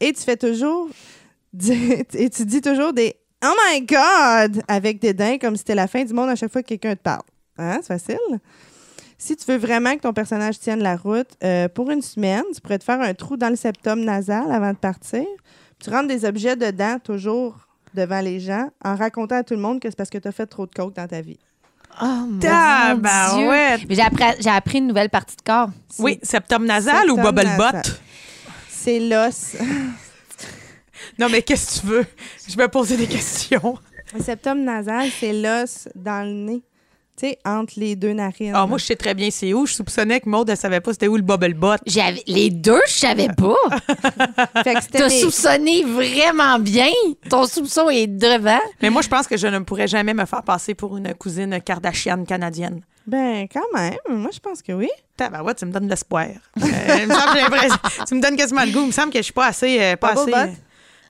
[0.00, 0.88] Et tu fais toujours...
[2.14, 6.06] Et tu dis toujours des «Oh my God!» avec dédain, comme si c'était la fin
[6.06, 7.24] du monde à chaque fois que quelqu'un te parle.
[7.58, 7.80] Hein?
[7.82, 8.40] C'est facile?
[9.22, 12.60] Si tu veux vraiment que ton personnage tienne la route, euh, pour une semaine, tu
[12.62, 15.26] pourrais te faire un trou dans le septum nasal avant de partir.
[15.78, 17.54] Tu rentres des objets dedans, toujours
[17.92, 20.32] devant les gens, en racontant à tout le monde que c'est parce que tu as
[20.32, 21.38] fait trop de coke dans ta vie.
[22.00, 22.48] Oh, mon Dieu.
[23.90, 25.68] Mais J'ai appris, j'ai appris une nouvelle partie de corps.
[25.98, 27.72] Oui, septum nasal ou bubble nasal.
[27.82, 28.00] butt?
[28.70, 29.56] C'est l'os.
[31.18, 32.06] Non, mais qu'est-ce que tu veux?
[32.48, 33.76] Je vais poser des questions.
[34.14, 36.62] Le septum nasal, c'est l'os dans le nez.
[37.20, 38.52] Tu sais, entre les deux narines.
[38.54, 39.66] Ah, moi, je sais très bien c'est où.
[39.66, 41.78] Je soupçonnais que Maud, elle savait pas c'était où le bubble butt.
[41.86, 43.56] J'avais, les deux, je savais pas.
[44.64, 46.88] Fait que c'était T'as des- soupçonné vraiment bien.
[47.28, 48.60] Ton soupçon est devant.
[48.80, 51.60] Mais moi, je pense que je ne pourrais jamais me faire passer pour une cousine
[51.60, 52.80] Kardashian canadienne.
[53.06, 53.96] Ben, quand même.
[54.08, 54.88] Moi, je pense que oui.
[55.16, 56.24] Tabarouette, tu me donnes de l'espoir.
[56.26, 56.66] Euh,
[57.02, 57.76] il me semble, j'ai l'impression-
[58.08, 58.80] tu me donnes quasiment le goût.
[58.80, 59.78] Il me semble que je suis pas assez.
[59.80, 60.56] euh, pas Bubble assez butt?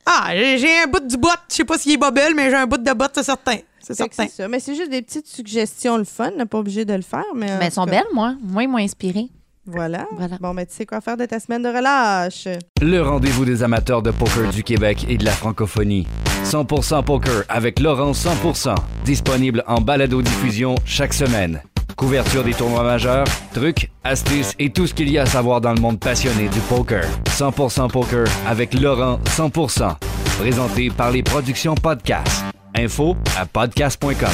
[0.07, 1.29] Ah, j'ai un bout du bout.
[1.49, 3.59] Je sais pas s'il est bubble, mais j'ai un bout de bout, c'est certain.
[3.81, 4.27] C'est certain.
[4.27, 4.49] c'est ça.
[4.49, 6.31] Mais c'est juste des petites suggestions le fun.
[6.35, 7.25] On n'est pas obligé de le faire.
[7.35, 8.35] Mais, elles sont cas, belles, moi.
[8.43, 9.29] Moi, ils m'ont inspiré.
[9.67, 10.07] Voilà.
[10.17, 10.37] Voilà.
[10.41, 12.49] Bon, mais tu sais quoi faire de ta semaine de relâche?
[12.81, 16.07] Le rendez-vous des amateurs de poker du Québec et de la francophonie.
[16.45, 18.75] 100% poker avec Laurent 100%.
[19.05, 21.63] Disponible en balado-diffusion chaque semaine.
[22.01, 25.75] Couverture des tournois majeurs, trucs, astuces et tout ce qu'il y a à savoir dans
[25.75, 27.05] le monde passionné du poker.
[27.29, 29.97] 100% poker avec Laurent 100%.
[30.39, 32.43] Présenté par les productions Podcast.
[32.75, 34.31] Info à podcast.com.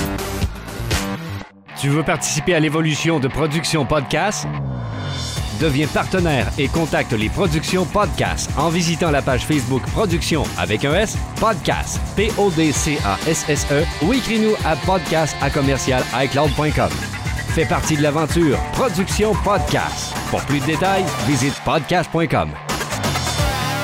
[1.80, 4.46] Tu veux participer à l'évolution de Production Podcast?
[5.60, 10.94] Deviens partenaire et contacte les productions Podcast en visitant la page Facebook Productions avec un
[10.94, 16.90] S, Podcast, P-O-D-C-A-S-S-E E, ou écris-nous à podcast à commercial iCloud.com.
[17.56, 20.14] Fais partie de l'aventure Production Podcast.
[20.28, 22.50] Pour plus de détails, visite podcast.com.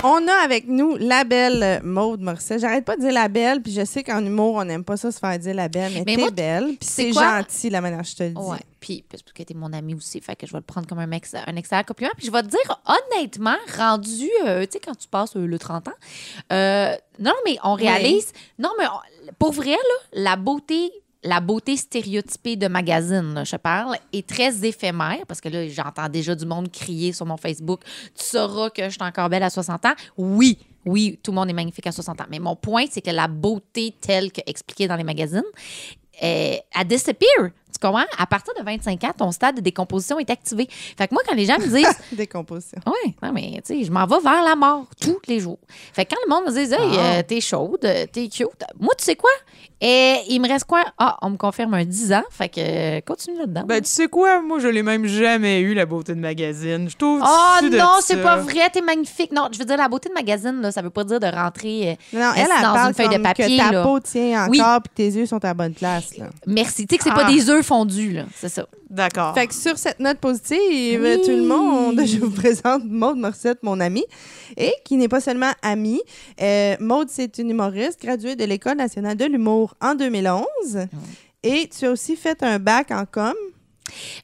[0.04, 2.60] On a avec nous la belle Maude Morissette.
[2.60, 5.10] J'arrête pas de dire la belle, puis je sais qu'en humour, on n'aime pas ça
[5.10, 8.02] se faire dire la belle, mais, Mais t'es moi, belle, puis c'est gentil la manière
[8.02, 8.36] que je te le dis.
[8.36, 8.58] Ouais.
[8.78, 11.10] Puis, parce que t'es mon ami aussi, fait que je vais le prendre comme un,
[11.12, 12.10] ex- un excellent compliment.
[12.18, 12.80] Puis, je vais te dire,
[13.14, 15.92] honnêtement, rendu, euh, tu sais, quand tu passes euh, le 30 ans,
[16.52, 19.76] euh, non, mais on réalise, non, mais on- pour vrai, là,
[20.12, 20.90] la beauté,
[21.24, 26.08] la beauté stéréotypée de magazine, là, je parle, est très éphémère, parce que là, j'entends
[26.08, 27.80] déjà du monde crier sur mon Facebook,
[28.16, 29.94] tu sauras que je suis encore belle à 60 ans.
[30.16, 32.26] Oui, oui, tout le monde est magnifique à 60 ans.
[32.28, 35.44] Mais mon point, c'est que la beauté telle qu'expliquée dans les magazines,
[36.22, 37.50] euh, elle disappear.
[37.72, 38.04] Tu comprends?
[38.18, 40.68] À partir de 25 ans, ton stade de décomposition est activé.
[40.70, 42.78] Fait que moi, quand les gens me disent, Décomposition.
[42.86, 45.58] ouais, non, mais tu sais, je m'en vais vers la mort tous les jours.
[45.92, 47.18] Fait que quand le monde me dit, hey, Ah.
[47.18, 49.30] euh, t'es chaude, euh, t'es cute, moi, tu sais quoi?
[49.84, 50.84] Et il me reste quoi?
[50.96, 52.22] Ah, on me confirme un 10 ans.
[52.30, 53.64] Fait que continue là-dedans.
[53.66, 54.40] Ben, tu sais quoi?
[54.40, 56.88] Moi, je l'ai même jamais eu, la beauté de magazine.
[56.88, 57.20] Je trouve.
[57.20, 58.00] Oh de non, ça.
[58.02, 59.32] c'est pas vrai, t'es magnifique.
[59.32, 61.90] Non, je veux dire, la beauté de magazine, là, ça veut pas dire de rentrer.
[61.90, 63.82] euh, Non, elle, elle dans parle une feuille de papier, que ta là?
[63.82, 64.60] peau tient Oui.
[64.60, 66.16] encore puis tes yeux sont à la bonne place.
[66.16, 66.26] Là.
[66.46, 66.86] merci.
[66.86, 67.32] Tu sais que c'est pas Ah.
[67.32, 68.22] des œufs fondus, là.
[68.36, 68.64] C'est ça.
[68.88, 69.34] D'accord.
[69.34, 71.22] Fait que sur cette note positive, Oui.
[71.24, 74.04] tout le monde, je vous présente Maude Morissette, mon amie,
[74.56, 76.02] et qui n'est pas seulement amie.
[76.40, 80.86] Euh, Maude, c'est une humoriste graduée de l'École nationale de l'humour en 2011.
[81.42, 83.34] Et tu as aussi fait un bac en com?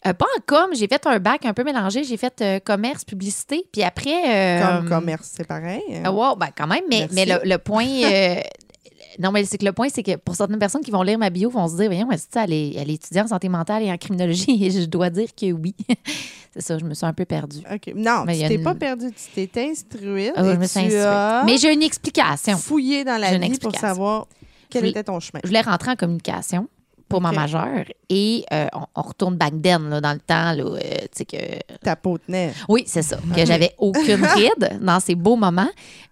[0.06, 2.04] Euh, pas en com, j'ai fait un bac un peu mélangé.
[2.04, 3.64] J'ai fait euh, commerce, publicité.
[3.72, 4.60] Puis après.
[4.62, 5.82] euh, Comme commerce, c'est pareil.
[6.04, 7.14] Ah, wow, ben quand même, mais, Merci.
[7.14, 7.84] mais le, le point.
[7.86, 8.40] euh,
[9.18, 11.28] non, mais c'est que le point, c'est que pour certaines personnes qui vont lire ma
[11.28, 13.90] bio, vont se dire, voyons, est-ce elle est, elle est étudiante en santé mentale et
[13.90, 14.64] en criminologie?
[14.64, 15.74] Et je dois dire que oui.
[16.54, 17.58] c'est ça, je me suis un peu perdue.
[17.70, 17.92] OK.
[17.96, 20.32] Non, Mais tu t'es une- pas perdu, tu t'es instruite.
[20.36, 20.94] Ah et je me suis instruite.
[21.02, 22.56] as Mais j'ai une explication.
[22.56, 24.28] fouillé dans la vie pour savoir
[24.70, 25.40] quel Je- était ton chemin?
[25.42, 26.68] Je voulais rentrer en communication
[27.08, 30.62] pour ma majeure et euh, on, on retourne back then, là, dans le temps, là,
[30.62, 31.36] euh, tu sais que
[31.82, 32.52] Ta peau tenait.
[32.68, 33.16] Oui, c'est ça.
[33.34, 35.70] Que j'avais aucune ride dans ces beaux moments.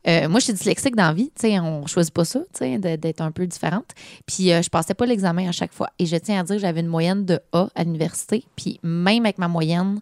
[0.09, 1.31] Euh, moi, je suis dyslexique dans la vie.
[1.39, 3.91] Tu sais, on choisit pas ça, tu sais, de- d'être un peu différente.
[4.25, 5.91] Puis, je passais pas l'examen à chaque fois.
[5.99, 8.45] Et je tiens à dire que j'avais une moyenne de A à l'université.
[8.57, 10.01] Puis, même avec ma moyenne,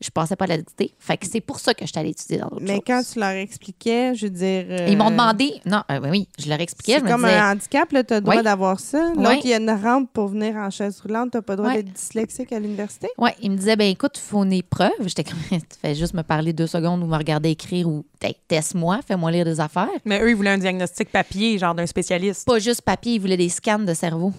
[0.00, 0.94] je passais pas à la dictée.
[0.98, 2.82] Fait que c'est pour ça que j'étais allée étudier dans d'autres Mais choses.
[2.86, 4.64] quand tu leur expliquais, je veux dire.
[4.70, 5.52] euh, Ils m'ont demandé...
[5.66, 6.92] Non, euh, oui, oui, je leur expliquais.
[6.94, 7.34] C'est Je me comme disais...
[7.36, 8.42] un handicap, tu as le droit Oui.
[8.42, 9.10] d'avoir ça.
[9.14, 9.40] L'autre, Oui.
[9.44, 11.70] il y a une rampe pour venir en chaise roulante, tu n'as pas le droit
[11.70, 11.76] Oui.
[11.82, 13.08] d'être dyslexique à l'université?
[13.18, 14.90] Ouais, il me disait, ben écoute, il faut une épreuve.
[15.06, 18.36] J'étais comme, tu fais juste me parler deux secondes ou me regarder écrire ou Hey,
[18.48, 19.88] teste-moi, fais-moi lire des affaires.
[20.04, 22.46] Mais eux, ils voulaient un diagnostic papier, genre d'un spécialiste.
[22.46, 24.32] Pas juste papier, ils voulaient des scans de cerveau.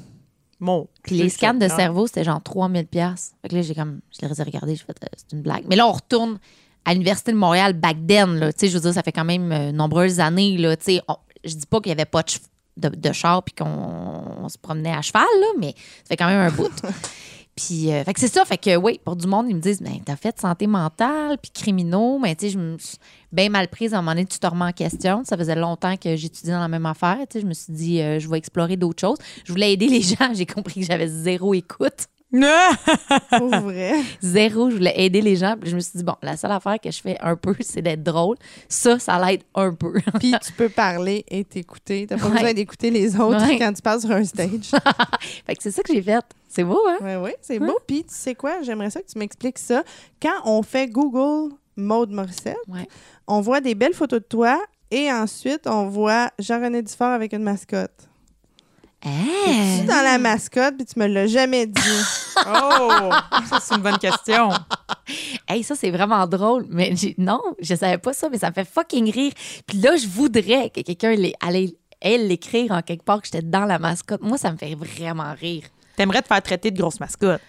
[1.04, 3.34] Puis les scans de cerveau, c'était genre 3000 pièces.
[3.42, 5.64] Fait que là, j'ai comme, je les ai regardés, euh, c'est une blague.
[5.68, 6.38] Mais là, on retourne
[6.86, 8.54] à l'Université de Montréal back then, là.
[8.54, 10.76] Tu sais, je veux dire, ça fait quand même euh, nombreuses années, là.
[10.78, 12.42] Tu sais, on- je dis pas qu'il y avait pas de, ch-
[12.78, 16.28] de, de char puis qu'on on se promenait à cheval, là, mais ça fait quand
[16.28, 16.70] même un bout.
[17.56, 18.46] Puis, euh, fait que c'est ça.
[18.46, 21.52] Fait que, oui, pour du monde, ils me disent, ben, t'as fait santé mentale, puis
[21.52, 22.18] criminaux.
[22.20, 22.98] Mais, tu sais, je me suis
[23.32, 25.24] bien mal prise à un moment donné, tu te remets en question.
[25.26, 27.18] Ça faisait longtemps que j'étudiais dans la même affaire.
[27.30, 29.18] Tu sais, je me suis dit, euh, je vais explorer d'autres choses.
[29.44, 30.34] Je voulais aider les gens.
[30.34, 32.08] J'ai compris que j'avais zéro écoute.
[33.38, 33.94] Pour vrai.
[34.22, 35.56] Zéro, je voulais aider les gens.
[35.60, 37.82] Puis je me suis dit, bon, la seule affaire que je fais un peu, c'est
[37.82, 38.38] d'être drôle.
[38.70, 39.94] Ça, ça l'aide un peu.
[40.20, 42.08] Puis tu peux parler et t'écouter.
[42.08, 42.34] Tu n'as pas Ouais.
[42.34, 43.58] besoin d'écouter les autres Ouais.
[43.58, 44.72] quand tu passes sur un stage.
[45.46, 46.24] fait que c'est ça que j'ai fait.
[46.48, 46.98] C'est beau, hein?
[47.02, 47.78] Oui, oui, c'est beau.
[47.88, 48.62] Puis tu sais quoi?
[48.62, 49.84] J'aimerais ça que tu m'expliques ça.
[50.22, 52.58] Quand on fait Google Maude Morissette,
[53.28, 57.44] on voit des belles photos de toi et ensuite on voit Jean-René Dufort avec une
[57.44, 58.10] mascotte.
[59.02, 59.84] Tu Hein?
[59.88, 61.82] dans la mascotte puis tu me l'as jamais dit?
[62.44, 63.12] Oh!
[63.50, 64.50] Ça, c'est une bonne question.
[65.48, 66.66] Hey, ça, c'est vraiment drôle.
[66.70, 69.32] Mais j'ai- non, je savais pas ça, mais ça me fait fucking rire.
[69.68, 73.44] Puis là, je voudrais que quelqu'un l'ait- allait elle l'écrire en quelque part que j'étais
[73.44, 74.22] dans la mascotte.
[74.24, 75.64] Moi, ça me fait vraiment rire.
[75.98, 77.42] T'aimerais te faire traiter de grosse mascotte.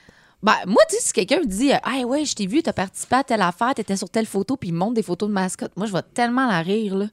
[0.43, 3.15] Ben, moi, tu sais, si quelqu'un me dit Ah ouais, je t'ai vu, t'as participé
[3.17, 5.73] à telle affaire, t'étais sur telle photo, puis il me montre des photos de mascotte.
[5.77, 7.07] Moi, je vais tellement la rire, là.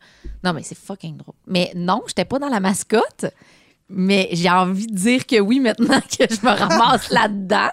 [0.43, 1.35] Non, mais c'est fucking drôle.
[1.47, 3.27] Mais non, j'étais pas dans la mascotte,
[3.89, 7.69] mais j'ai envie de dire que oui maintenant que je me ramasse là-dedans.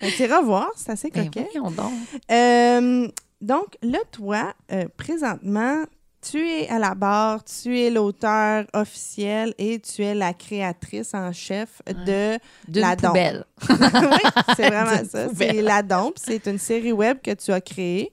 [0.00, 1.48] Ben, tu iras voir, c'est assez Ben, coquet.
[1.54, 1.92] donc.
[2.30, 3.08] Euh,
[3.40, 5.84] donc, là, toi, euh, présentement,
[6.28, 11.32] tu es à la barre, tu es l'auteur officiel et tu es la créatrice en
[11.32, 12.38] chef de
[12.74, 13.16] La Dompe.
[13.70, 15.28] oui, c'est vraiment ça.
[15.34, 16.14] C'est La Dompe.
[16.16, 18.12] C'est une série web que tu as créée.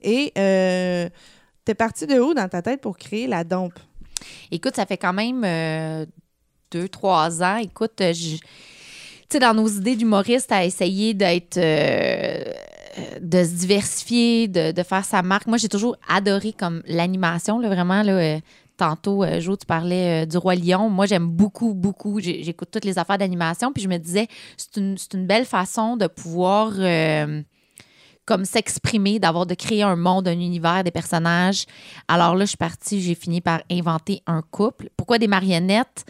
[0.00, 1.08] Et euh,
[1.64, 3.78] t'es parti de où dans ta tête pour créer La Dompe?
[4.50, 6.06] Écoute, ça fait quand même euh,
[6.72, 7.58] deux, trois ans.
[7.58, 8.38] Écoute, euh, tu
[9.30, 11.58] sais, dans nos idées d'humoriste, à essayer d'être.
[11.58, 12.42] euh,
[13.22, 15.46] de se diversifier, de, de faire sa marque.
[15.46, 18.02] Moi, j'ai toujours adoré comme l'animation, là, vraiment.
[18.02, 18.38] Là, euh,
[18.76, 20.90] tantôt, euh, Jo, tu parlais du Roi Lion.
[20.90, 22.20] Moi, j'aime beaucoup, beaucoup.
[22.20, 23.72] J'écoute toutes les affaires d'animation.
[23.72, 24.26] Puis je me disais,
[24.58, 26.74] c'est une, une belle façon de pouvoir.
[28.24, 31.66] comme s'exprimer, d'avoir de créer un monde, un univers, des personnages.
[32.08, 34.90] Alors là, je suis partie, j'ai fini par inventer un couple.
[34.96, 36.04] Pourquoi des marionnettes?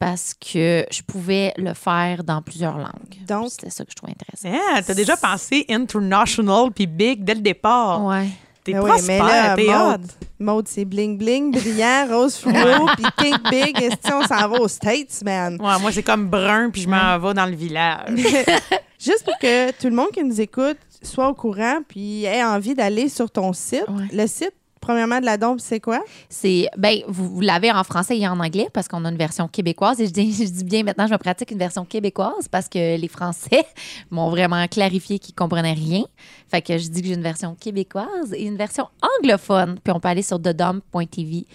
[0.00, 3.24] Parce que je pouvais le faire dans plusieurs langues.
[3.28, 4.82] Donc- c'était ça que je trouvais intéressant.
[4.84, 8.04] T'as déjà pensé international puis big dès le départ.
[8.04, 8.26] Ouais.
[8.64, 10.06] T'es Ben oui, prospère, mais là, t'es hot.
[10.38, 13.80] Maude, c'est bling bling, brillant, rose fluo, puis think big.
[13.82, 15.54] Est-ce que on s'en va aux States, man?
[15.60, 18.08] Ouais, moi, c'est comme brun puis je m'en vais dans le village.
[18.98, 22.74] Juste pour que tout le monde qui nous écoute soit au courant puis ait envie
[22.74, 23.84] d'aller sur ton site.
[23.88, 24.08] Ouais.
[24.12, 26.02] Le site, premièrement, de la dompe, c'est quoi?
[26.28, 29.48] C'est, ben, vous, vous l'avez en français et en anglais parce qu'on a une version
[29.48, 30.00] québécoise.
[30.00, 32.96] Et je dis, je dis bien maintenant, je me pratique une version québécoise parce que
[32.96, 33.64] les Français
[34.10, 36.04] m'ont vraiment clarifié qu'ils comprenaient rien.
[36.48, 38.88] Fait que je dis que j'ai une version québécoise et une version
[39.18, 39.78] anglophone.
[39.82, 41.46] Puis on peut aller sur thedump.tv,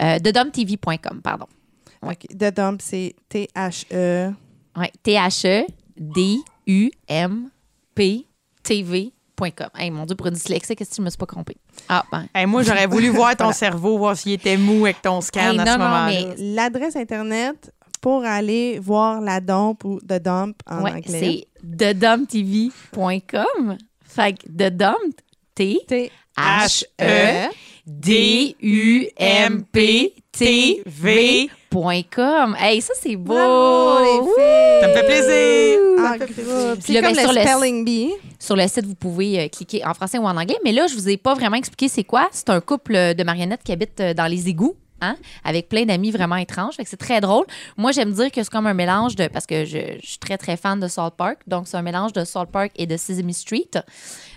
[0.00, 1.46] euh, thedumptv.com, pardon.
[2.02, 2.26] OK.
[2.28, 4.32] The Dump, c'est T-H-E.
[4.76, 4.92] Ouais,
[9.76, 11.56] Hey, mon Dieu, pour une dyslexique, est-ce que je me suis pas trompée?
[11.88, 12.26] Ah, ben.
[12.34, 15.58] Hey, moi, j'aurais voulu voir ton cerveau, voir s'il était mou avec ton scan Hey,
[15.58, 16.06] à non, ce non, moment-là.
[16.06, 21.46] mais- L'adresse Internet pour aller voir la dompe ou The Dump en ouais, anglais.
[21.60, 23.76] c'est thedumptv.com.
[24.04, 25.14] Fait que The Dump,
[25.54, 26.10] T.
[27.86, 29.10] T H-E.
[30.34, 31.50] D-U-M-P-T-V.
[32.14, 32.56] .com.
[32.58, 33.34] Hey, ça, c'est beau!
[33.34, 34.80] Bravo, les filles!
[34.80, 35.78] Ça me fait plaisir.
[35.98, 36.44] En Ça me fait plaisir.
[36.54, 36.74] groupe.
[36.74, 38.10] Puis C'est comme ben, le sur le- spelling bee.
[38.38, 40.56] Sur le site, vous pouvez euh, cliquer en français ou en anglais.
[40.64, 42.28] Mais là, je vous ai pas vraiment expliqué c'est quoi.
[42.30, 44.76] C'est un couple de marionnettes qui habitent euh, dans les égouts.
[45.04, 46.74] Hein, avec plein d'amis vraiment étranges.
[46.76, 47.44] Fait que c'est très drôle.
[47.76, 49.26] Moi, j'aime dire que c'est comme un mélange de.
[49.28, 51.38] Parce que je, je suis très, très fan de Salt Park.
[51.46, 53.68] Donc, c'est un mélange de Salt Park et de Sesame Street.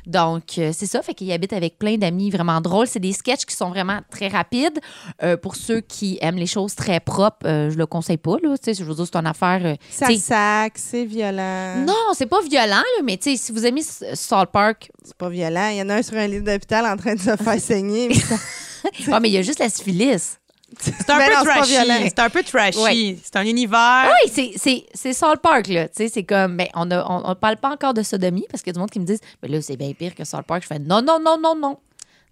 [0.06, 1.01] Donc, euh, c'est ça.
[1.01, 2.88] Fait qu'ils habitent avec plein d'amis vraiment drôles.
[2.88, 4.80] C'est des sketchs qui sont vraiment très rapides.
[5.23, 8.38] Euh, pour ceux qui aiment les choses très propres, euh, je le conseille pas.
[8.43, 8.56] Là.
[8.65, 9.62] Je veux dire, c'est une affaire.
[9.63, 11.86] euh, Ça sac, c'est violent.
[11.86, 15.30] non, c'est pas violent, là, mais tu sais, si vous aimez Salt Park, C'est pas
[15.30, 15.69] violent.
[15.71, 18.10] Il y en a un sur un lit d'hôpital en train de se faire saigner.
[19.12, 20.38] ah, mais il y a juste la syphilis.
[20.80, 21.73] C'est un peu trashy.
[22.10, 22.80] C'est un peu trashy.
[22.80, 23.17] Ouais.
[23.23, 24.12] C'est un univers.
[24.25, 25.88] Oui, c'est- Salt Park, là.
[25.88, 28.62] Tu sais, c'est comme, ben, on, a, on, on parle pas encore de sodomie parce
[28.62, 30.43] qu'il y a du monde qui me disent, mais là, c'est bien pire que Salt
[30.43, 30.63] Park.
[30.63, 31.77] Je fais, non, non, non, non, non.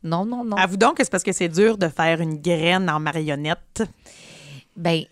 [0.03, 0.55] Non, non, non.
[0.57, 3.83] Avoue donc que c'est parce que c'est dur de faire une graine en marionnette.
[4.75, 5.03] Ben.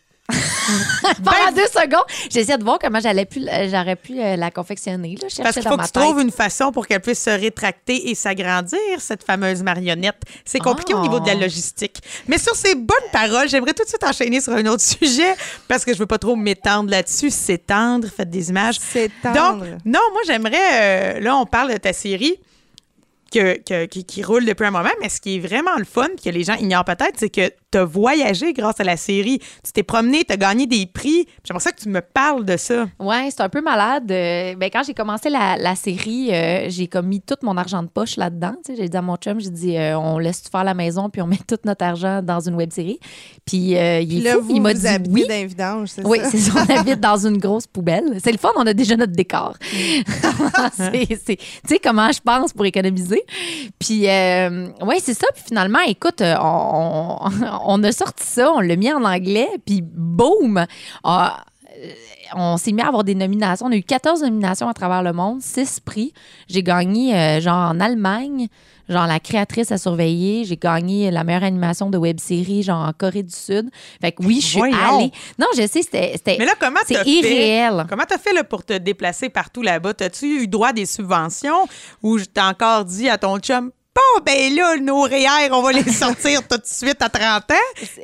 [1.23, 5.17] Pendant deux secondes, j'essayais de voir comment j'allais pu, euh, j'aurais pu euh, la confectionner.
[5.21, 5.27] Là.
[5.29, 8.15] Je Parce qu'il faut que tu trouves une façon pour qu'elle puisse se rétracter et
[8.15, 10.15] s'agrandir, cette fameuse marionnette.
[10.45, 10.99] C'est compliqué Ah.
[10.99, 11.97] au niveau de la logistique.
[12.27, 15.35] Mais sur ces bonnes paroles, j'aimerais tout de suite enchaîner sur un autre sujet
[15.67, 17.29] parce que je veux pas trop m'étendre là-dessus.
[17.29, 18.77] S'étendre, faites des images.
[18.79, 21.17] C'est Donc, non, moi, j'aimerais.
[21.17, 22.39] euh, là, on parle de ta série.
[23.33, 26.07] Que- que- qui, qui roule depuis un moment, mais ce qui est vraiment le fun,
[26.23, 29.39] que les gens ignorent peut-être, c'est que tu as voyagé grâce à la série.
[29.63, 31.25] Tu t'es promené, tu as gagné des prix.
[31.43, 32.85] J'aimerais ça que tu me parles de ça.
[32.99, 34.11] Ouais, c'est un peu malade.
[34.11, 37.81] Euh, ben, quand j'ai commencé la, la série, euh, j'ai comme mis tout mon argent
[37.81, 38.53] de poche là-dedans.
[38.63, 40.75] Tu sais, J'ai dit à mon chum, j'ai dit, euh, on laisse tout faire la
[40.75, 42.99] maison, puis on met tout notre argent dans une web série.
[43.45, 45.45] Puis euh, il Puis est là, fou, vous, il m'a vous dit habitez oui.
[45.47, 46.63] vidange, Oui, c'est ça.
[46.69, 48.19] On habite dans une grosse poubelle.
[48.23, 49.55] C'est le fun, on a déjà notre décor.
[50.73, 53.22] C'est- tu sais comment je pense pour économiser?
[53.79, 55.27] Puis, euh, ouais, c'est ça.
[55.33, 60.65] Puis finalement, écoute, euh, on, a sorti ça, on l'a mis en anglais, puis boum!
[61.03, 61.45] Ah,
[61.77, 61.91] euh,
[62.35, 63.65] on s'est mis à avoir des nominations.
[63.67, 66.13] On a eu 14 nominations à travers le monde, 6 prix.
[66.47, 68.47] J'ai gagné, euh, genre, en Allemagne,
[68.89, 70.43] genre, la créatrice à surveiller.
[70.45, 73.69] J'ai gagné la meilleure animation de web-série, genre, en Corée du Sud.
[74.01, 74.77] Fait que oui, je suis Voyons.
[74.99, 75.11] allée.
[75.39, 76.15] Non, je sais, c'était.
[76.39, 77.09] Mais là, comment c'est t'as fait?
[77.09, 77.85] irréel.
[77.89, 79.93] Comment t'as fait là, pour te déplacer partout là-bas?
[79.93, 81.67] T'as-tu eu droit à des subventions
[82.01, 85.71] ou je t'ai encore dit à ton chum, bon, ben là, nos REER, on va
[85.71, 87.55] les sortir tout de suite à 30 ans?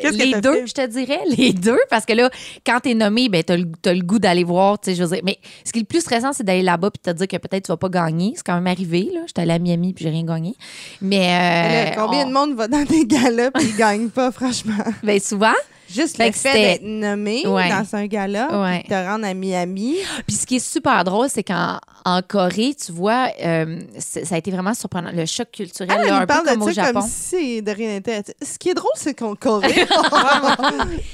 [0.02, 0.68] Que les deux, fait?
[0.68, 2.30] je te dirais, les deux, parce que là,
[2.66, 5.22] quand t'es nommé, ben t'as le, le goût d'aller voir, tu sais, je veux dire.
[5.24, 7.38] Mais ce qui est le plus stressant, c'est d'aller là-bas puis de te dire que
[7.38, 8.34] peut-être tu vas pas gagner.
[8.36, 9.22] C'est quand même arrivé, là.
[9.28, 10.56] J'étais allée à Miami puis j'ai rien gagné.
[11.02, 14.32] Mais, euh, là, combien on- de monde va dans des galas puis ils gagnent pas,
[14.32, 14.74] franchement?
[15.04, 15.54] Ben souvent.
[15.94, 17.70] Juste Fait le que fait d'être nommé Ouais.
[17.70, 18.80] dans un gala Ouais.
[18.82, 19.96] puis de te rendre à Miami.
[20.28, 24.38] Puis ce qui est super drôle, c'est qu'en en Corée, tu vois, euh, ça a
[24.38, 25.12] été vraiment surprenant.
[25.14, 27.00] Le choc culturel, Elle, là, elle un peu parle comme au de ça Japon.
[27.02, 28.22] comme si de rien n'était.
[28.42, 29.86] Ce qui est drôle, c'est qu'on Corée.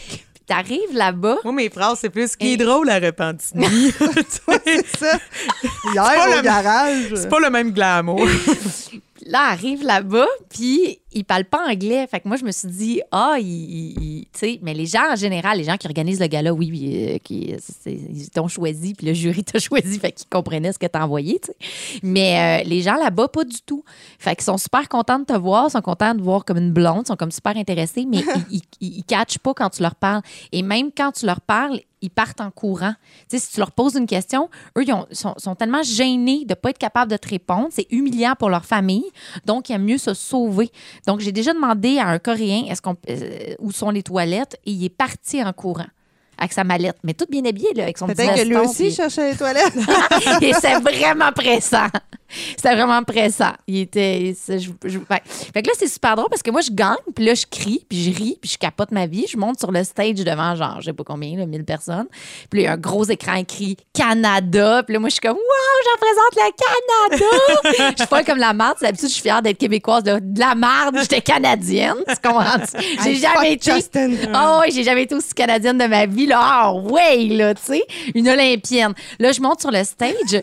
[0.10, 1.38] Puis t'arrives là-bas.
[1.44, 3.66] Moi, mes phrases, c'est plus ce qui est drôle à Repentigny.
[4.66, 5.18] c'est ça.
[5.94, 6.96] Hier, pas au le- garage.
[7.16, 8.22] c'est pas le même glamour.
[9.28, 12.06] Là, arrive là-bas, puis ils parlent pas anglais.
[12.06, 15.16] Fait que moi, je me suis dit, ah, ils- tu sais, mais les gens en
[15.16, 16.70] général, les gens qui organisent le gala, oui,
[17.16, 17.56] euh, qui,
[17.88, 21.40] ils t'ont choisi, puis le jury t'a choisi, fait qu'ils comprenaient ce que t'as envoyé,
[21.40, 22.00] tu sais.
[22.04, 23.84] Mais euh, les gens là-bas, pas du tout.
[24.20, 27.08] Fait qu'ils sont super contents de te voir, sont contents de voir comme une blonde,
[27.08, 28.18] sont comme super intéressés, mais
[28.52, 30.22] ils, ils, ils, ils catchent pas quand tu leur parles.
[30.52, 32.94] Et même quand tu leur parles, ils partent en courant.
[33.28, 36.56] Si tu leur poses une question, eux, ils ont- sont, sont tellement gênés de ne
[36.56, 37.68] pas être capables de te répondre.
[37.72, 39.06] C'est humiliant pour leur famille.
[39.46, 40.70] Donc, il y a mieux se sauver.
[41.08, 44.58] Donc, j'ai déjà demandé à un Coréen est-ce qu'on, euh, où sont les toilettes?
[44.66, 45.86] Et il est parti en courant
[46.38, 48.84] avec sa mallette, mais tout bien habillé, là, avec son petit Peut-être que lui aussi
[48.84, 49.74] puis- cherchait les toilettes.
[50.42, 51.88] et c'est vraiment pressant.
[52.58, 53.54] C'était vraiment pressant.
[53.68, 54.36] Il était.
[54.48, 55.22] je- je- ouais.
[55.26, 57.86] Fait que là, c'est super drôle parce que moi, je gagne, puis là, je crie,
[57.88, 59.26] puis je ris, puis je capote ma vie.
[59.30, 62.08] Je monte sur le stage devant, genre, je sais pas combien, là, 1000 personnes.
[62.50, 64.84] Puis là, il y a un gros écran écrit Canada.
[64.84, 67.92] Puis là, moi, je suis comme, waouh, j'en présente le Canada.
[67.98, 68.78] je suis pas comme la marde.
[68.82, 70.04] D'habitude, je suis fière d'être québécoise.
[70.04, 71.96] De, de la marde, j'étais canadienne.
[72.08, 72.58] Tu comprends?
[73.04, 73.74] J'ai jamais été.
[73.74, 74.10] Justin.
[74.62, 76.26] Oui, j'ai jamais été aussi canadienne de ma vie.
[76.28, 77.84] Là, ah ouais, là, tu sais,
[78.14, 78.94] une olympienne.
[79.20, 80.42] Là, je monte sur le stage.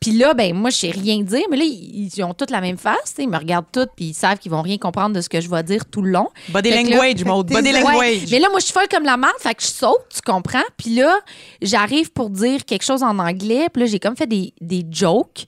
[0.00, 2.60] Puis là, ben moi, je sais rien dire, mais là, ils, ils ont toutes la
[2.60, 3.14] même face.
[3.18, 5.48] Ils me regardent toutes, puis ils savent qu'ils vont rien comprendre de ce que je
[5.48, 6.28] vais dire tout le long.
[6.50, 7.48] Body Fait là- language, Maud.
[7.48, 7.96] Body language.
[7.96, 10.20] Ouais, mais là, moi, je suis folle comme la merde, fait que je saute, tu
[10.20, 10.62] comprends?
[10.76, 11.18] Puis là,
[11.62, 15.46] j'arrive pour dire quelque chose en anglais, puis là, j'ai comme fait des, des jokes,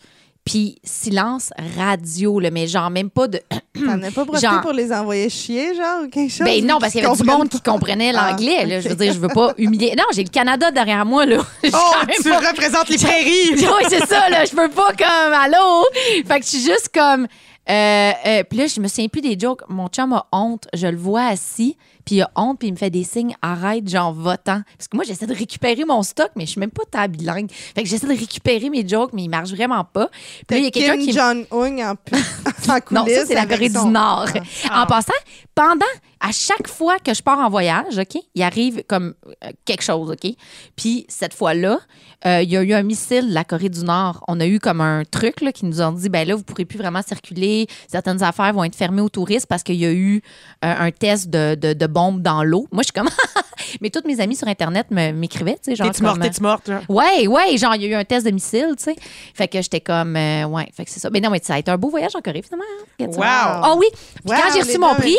[0.48, 3.38] puis silence radio, là, mais genre même pas de...
[3.74, 6.44] T'en as pas profité Genre- pour les envoyer chier, genre, ou quelque chose?
[6.46, 8.80] Ben non, parce qu'il y avait du monde qui comprenait Ah, l'anglais.
[8.80, 9.94] Je veux dire, je veux pas humilier.
[9.96, 11.36] Non, j'ai le Canada derrière moi, là.
[11.72, 13.50] Oh, tu pas- représentes les prairies!
[13.56, 14.44] oui, c'est ça, là.
[14.46, 15.84] Je peux pas comme allô?
[16.26, 17.26] Fait que je suis juste comme.
[17.70, 19.60] Euh, euh, puis là, je me souviens plus des jokes.
[19.68, 20.66] Mon chum a honte.
[20.72, 21.76] Je le vois assis,
[22.08, 24.62] puis il a honte, puis il me fait des signes arrête, genre votant.
[24.78, 27.50] Parce que moi, j'essaie de récupérer mon stock, mais je suis même pas ta bilingue.
[27.50, 30.08] Fait que j'essaie de récupérer mes jokes, mais ils marchent vraiment pas.
[30.46, 31.12] Puis là, il y a quelqu'un qui.
[31.12, 31.96] Jong-un en,
[32.90, 34.28] Non, ça, c'est la Corée son- du Nord.
[34.70, 34.84] Ah.
[34.84, 35.12] En passant,
[35.54, 35.84] pendant,
[36.20, 40.10] à chaque fois que je pars en voyage, OK, il arrive comme euh, quelque chose,
[40.10, 40.32] OK?
[40.76, 41.78] Puis cette fois-là,
[42.26, 44.24] euh, il y a eu un missile de la Corée du Nord.
[44.28, 46.64] On a eu comme un truc là, qui nous ont dit, ben là, vous pourrez
[46.64, 47.66] plus vraiment circuler.
[47.86, 50.22] Certaines affaires vont être fermées aux touristes parce qu'il y a eu
[50.64, 52.66] euh, un test de, de, de bombe dans l'eau.
[52.72, 53.08] Moi, je suis comme...
[53.80, 56.66] Mais toutes mes amies sur Internet m'écrivaient, tu sais, genre T'es-tu morte, t'es-tu morte?
[56.66, 56.80] genre?
[56.88, 58.96] Ouais, ouais, genre, il y a eu un test de missile, tu sais.
[59.34, 61.10] Fait que j'étais comme, euh, ouais, fait que c'est ça.
[61.10, 62.64] Mais non, mais ça a été un beau voyage en Corée, finalement.
[63.00, 63.06] hein.
[63.06, 63.72] Wow.
[63.72, 63.86] Oh oui.
[63.92, 65.16] Puis Wow, quand j'ai reçu mon prix,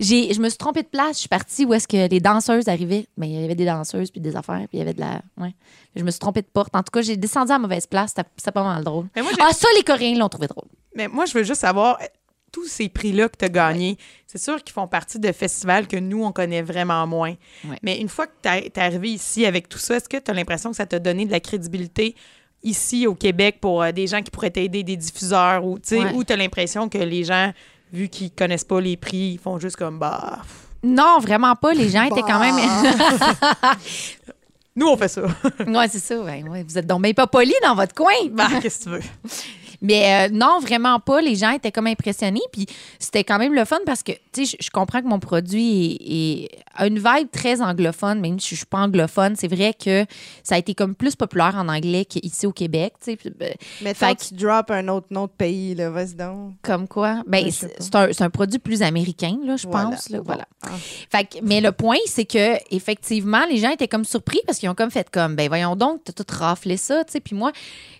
[0.00, 1.14] je me suis trompée de place.
[1.16, 3.06] Je suis partie où est-ce que les danseuses arrivaient.
[3.16, 5.20] Mais il y avait des danseuses, puis des affaires, puis il y avait de la.
[5.38, 5.54] Ouais.
[5.94, 6.74] Je me suis trompée de porte.
[6.74, 8.14] En tout cas, j'ai descendu à la mauvaise place.
[8.16, 9.06] C'était, pas mal drôle.
[9.14, 10.68] Mais moi, j'ai- Ah, ça, les Coréens l'ont trouvé drôle.
[10.96, 12.04] Mais moi, je veux juste savoir, euh,
[12.54, 15.96] tous ces prix-là que tu as gagnés, c'est sûr qu'ils font partie de festivals que
[15.96, 17.34] nous, on connaît vraiment moins.
[17.68, 17.78] Ouais.
[17.82, 20.34] Mais une fois que tu es arrivé ici avec tout ça, est-ce que tu as
[20.34, 22.14] l'impression que ça t'a donné de la crédibilité
[22.62, 26.12] ici au Québec pour euh, des gens qui pourraient t'aider, des diffuseurs, ou tu Ouais.
[26.28, 27.52] as l'impression que les gens,
[27.92, 30.38] vu qu'ils connaissent pas les prix, ils font juste comme, bah,
[30.84, 31.74] Non, vraiment pas.
[31.74, 32.54] Les gens étaient quand même.
[34.76, 35.22] nous, on fait ça.
[35.66, 36.20] ouais, c'est ça.
[36.20, 36.62] Ouais, ouais.
[36.62, 38.12] Vous êtes donc bien pas polis dans votre coin.
[38.30, 39.02] bah, qu'est-ce que tu veux?
[39.84, 41.20] Mais euh, non, vraiment pas.
[41.20, 42.40] Les gens étaient comme impressionnés.
[42.52, 42.66] Puis
[42.98, 46.44] c'était quand même le fun parce que, tu sais, je- comprends que mon produit est,
[46.44, 49.36] est- a une vibe très anglophone, même si je suis pas anglophone.
[49.36, 50.04] C'est vrai que
[50.42, 53.16] ça a été comme plus populaire en anglais qu'ici au Québec, tu sais.
[53.16, 56.54] Puis, ben, Mais Fait toi, tu drops un autre nom de pays, là, vas-y donc.
[56.62, 57.22] Comme quoi?
[57.26, 59.90] Ben, c'est un, c'est un produit plus américain, là, je Voilà.
[59.90, 60.08] pense.
[60.08, 60.24] Là, Bon.
[60.24, 60.46] voilà.
[60.62, 60.68] Ah.
[61.10, 64.68] Fait que- mais le point, c'est que effectivement, les gens étaient comme surpris parce qu'ils
[64.70, 67.20] ont comme fait comme, ben voyons donc, t'as tout raflé ça, tu sais.
[67.20, 67.52] Puis moi,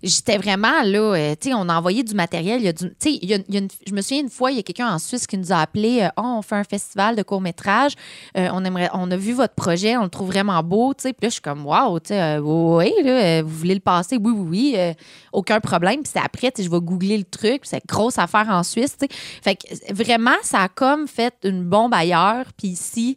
[0.02, 2.60] j'étais vraiment là, euh, tu sais, on envoyé du matériel.
[2.60, 4.60] Il y a du, il y a- une- je me souviens une fois, il y
[4.60, 7.22] a quelqu'un en Suisse qui nous a appelé, euh, oh, on fait un festival de
[7.22, 7.92] court métrage,
[8.34, 10.94] on on a vu votre projet, on le trouve vraiment beau.
[10.94, 14.16] Puis là, je suis comme, waouh, sais, euh, oui, là, euh, vous voulez le passer,
[14.16, 14.92] oui, oui, oui, euh,
[15.32, 16.02] aucun problème.
[16.02, 18.96] Puis après, je vais googler le truc, c'est grosse affaire en Suisse.
[19.42, 23.16] Fait que euh, vraiment, ça a comme fait une bombe ailleurs, puis ici.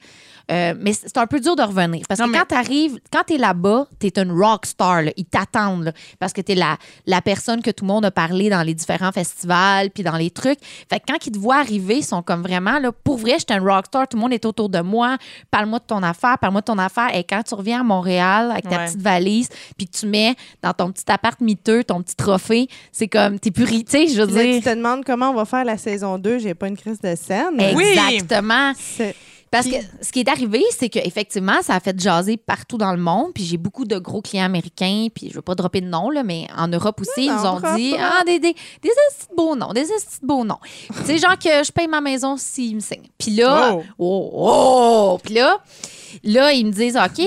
[0.52, 2.04] Euh, mais c'est un peu dur de revenir.
[2.08, 5.02] Parce Non, que mais- quand t'arrives, quand t'es là-bas, t'es une rock star.
[5.02, 5.12] là.
[5.18, 5.84] Ils t'attendent.
[5.86, 8.74] là, parce que t'es la, la personne que tout le monde a parlé dans les
[8.74, 10.60] différents festivals, puis dans les trucs.
[10.90, 13.56] Fait que quand ils te voient arriver, ils sont comme vraiment, là, pour vrai, j'étais
[13.56, 15.18] une rockstar, tout le monde est autour de moi.
[15.52, 17.14] Parle-moi de ton affaire, parle-moi de ton affaire.
[17.16, 18.86] Et quand tu reviens à Montréal avec ta Ouais.
[18.86, 23.08] petite valise, puis que tu mets dans ton petit appart miteux ton petit trophée, c'est
[23.08, 24.56] comme, t'es tu sais, je veux là, dire.
[24.58, 27.16] tu te demandes comment on va faire la saison 2, j'ai pas une crise de
[27.16, 27.60] scène.
[27.76, 27.84] Oui.
[27.84, 28.74] Exactement.
[29.52, 32.92] Parce Puis- que ce qui est arrivé, c'est qu'effectivement, ça a fait jaser partout dans
[32.92, 33.32] le monde.
[33.34, 35.08] Puis j'ai beaucoup de gros clients américains.
[35.14, 37.62] Puis je veux pas dropper de nom, là, mais en Europe aussi, ils nous ont
[37.76, 37.96] dit.
[38.00, 38.90] Ah, des, des, des
[39.36, 39.86] beaux noms, des
[40.22, 40.60] beaux noms.
[40.90, 43.08] tu sais, genre que je paye ma maison s'ils me signent.
[43.18, 43.84] Puis là, Oh.
[44.00, 45.20] oh, oh!
[45.24, 45.58] Puis là,
[46.24, 47.26] là, ils me disent OK,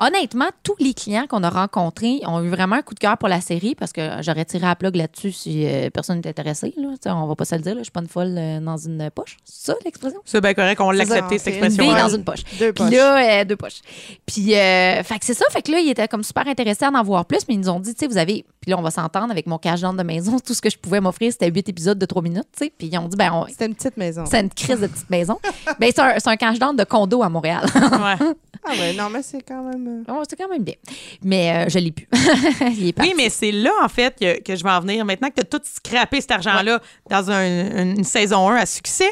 [0.00, 3.28] honnêtement, tous les clients qu'on a rencontrés ont eu vraiment un coup de cœur pour
[3.28, 6.74] la série parce que j'aurais tiré à plug là-dessus si euh, personne n'était intéressé.
[6.76, 6.90] Là.
[7.14, 9.10] On va pas se le dire, là, je suis pas une folle euh, dans une
[9.14, 9.36] poche.
[9.44, 10.20] C'est ça l'expression?
[10.24, 11.82] C'est bien correct, on l'a C'est ça, accepté, cette Une expression.
[11.84, 12.00] bille Ouais.
[12.00, 12.40] dans une poche.
[12.58, 12.92] Deux Puis poches.
[12.94, 13.80] là, euh, deux poches.
[14.26, 15.44] Puis, euh, fait que c'est ça.
[15.50, 17.68] Fait que là, ils étaient comme super intéressés à en voir plus, mais ils nous
[17.70, 18.44] ont dit, tu sais, vous avez.
[18.60, 20.38] Puis là, on va s'entendre avec mon cash de maison.
[20.40, 22.72] Tout ce que je pouvais m'offrir, c'était huit épisodes de trois minutes, tu sais.
[22.76, 24.24] Puis ils ont dit, ben, on- C'était une petite maison.
[24.26, 25.38] c'est une crise de petite maison.
[25.78, 27.64] ben, c'est un, un cash de condo à Montréal.
[27.74, 28.26] Ouais.
[28.70, 30.04] Ah ouais, non, mais c'est quand même...
[30.08, 30.74] Oh, c'est quand même bien.
[31.22, 32.08] Mais euh, je l'ai plus.
[32.76, 33.00] Il est.
[33.00, 35.04] Oui, mais c'est là, en fait, que, que je vais en venir.
[35.04, 39.08] Maintenant que tu as tout scrappé cet argent-là dans un- une saison 1 à succès,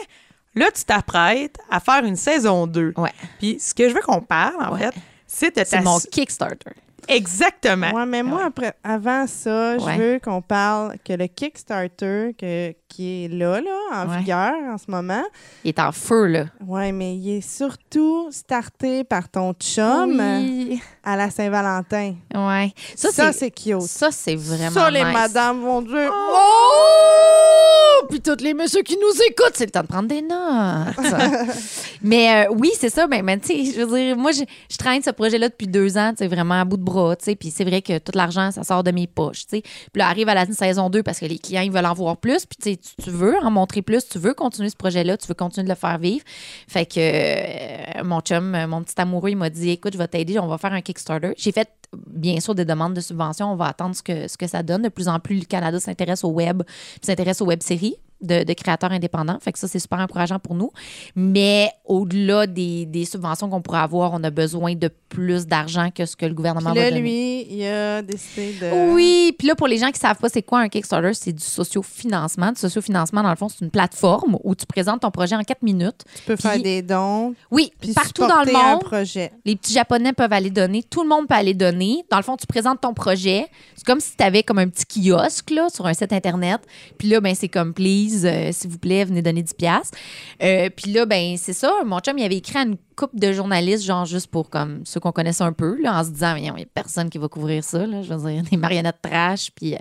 [0.56, 2.94] là, tu t'apprêtes à faire une saison 2.
[2.96, 3.12] Ouais.
[3.38, 4.80] Puis ce que je veux qu'on parle, en Ouais.
[4.80, 4.94] fait,
[5.26, 6.72] c'est de C'est mon Kickstarter.
[7.08, 7.92] Exactement.
[7.92, 9.94] Ouais, mais moi, après, avant ça, Ouais.
[9.94, 14.18] je veux qu'on parle que le Kickstarter que, qui est là, là, en Ouais.
[14.18, 15.22] vigueur en ce moment,
[15.64, 16.44] Il est en feu, là.
[16.66, 20.80] ouais, mais il est surtout starté par ton chum Oui.
[21.04, 22.14] à la Saint-Valentin.
[22.34, 22.72] Ouais.
[22.94, 23.80] Ça, Ça, c'est cute.
[23.82, 25.12] ça, c'est vraiment Ça, les nice.
[25.12, 28.06] madames vont dire Oh!
[28.08, 30.94] Puis tous les messieurs qui nous écoutent, c'est le temps de prendre des notes.
[32.02, 33.06] mais euh, oui, c'est ça.
[33.08, 35.96] Ben, ben, tu sais, je veux dire, moi, je, je traîne ce projet-là depuis deux
[35.98, 37.34] ans, tu sais, vraiment à bout de bras, tu sais.
[37.34, 39.62] Puis c'est vrai que tout l'argent, ça sort de mes poches, tu sais.
[39.62, 42.16] Puis là, arrive à la saison 2 parce que les clients, ils veulent en voir
[42.18, 42.46] plus.
[42.46, 45.34] Puis tu sais, tu- veux en montrer plus, tu veux continuer ce projet-là, tu veux
[45.34, 46.24] continuer de le faire vivre.
[46.68, 50.38] Fait que euh, mon chum, mon petit amoureux, il m'a dit, écoute, je vais t'aider,
[50.38, 51.32] on va faire un Kickstarter.
[51.36, 51.68] J'ai fait
[52.06, 53.52] bien sûr des demandes de subvention.
[53.52, 54.82] On va attendre ce que, ce que ça donne.
[54.82, 56.62] De plus en plus, le Canada s'intéresse au web,
[57.02, 59.38] s'intéresse aux web-séries de, de créateurs indépendants.
[59.40, 60.70] Fait que ça, c'est super encourageant pour nous.
[61.14, 66.04] Mais au-delà des, des subventions qu'on pourrait avoir, on a besoin de plus d'argent que
[66.06, 67.02] ce que le gouvernement Puis va là, donner.
[67.02, 68.92] lui, il a décidé de.
[68.94, 71.42] Oui, puis là, pour les gens qui savent pas c'est quoi un Kickstarter, c'est du
[71.44, 72.52] sociofinancement.
[72.52, 75.62] Du sociofinancement, dans le fond, c'est une plateforme où tu présentes ton projet en quatre
[75.62, 76.02] minutes.
[76.16, 77.34] Tu peux faire des dons.
[77.50, 78.82] Oui, Puis partout dans le supporter un monde.
[78.82, 79.32] projet.
[79.44, 80.82] Les petits Japonais peuvent aller donner.
[80.82, 82.04] Tout le monde peut aller donner.
[82.10, 83.46] Dans le fond, tu présentes ton projet.
[83.74, 86.60] C'est comme si tu avais comme un petit kiosque là, sur un site Internet.
[86.98, 89.96] Puis là, ben, c'est comme, please, euh, s'il vous plaît, venez donner 10 piastres.
[90.42, 91.72] Euh, Puis là, ben, c'est ça.
[91.84, 95.00] Mon chum, il avait écrit à une couple de journalistes, genre juste pour comme ceux
[95.00, 97.62] qu'on connaissait un peu, là, en se disant, il n'y a personne qui va couvrir
[97.62, 97.86] ça.
[97.86, 99.50] Là, je veux dire, des marionnettes trash.
[99.54, 99.78] Puis, euh,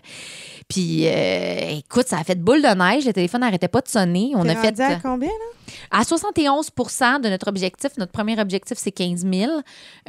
[0.67, 3.05] puis euh, écoute, ça a fait boule de neige.
[3.05, 4.31] Le téléphone n'arrêtait pas de sonner.
[4.35, 4.79] On a fait.
[4.79, 5.33] à combien, là?
[5.91, 6.67] À 71
[7.23, 9.51] de notre objectif, notre premier objectif, c'est 15 000.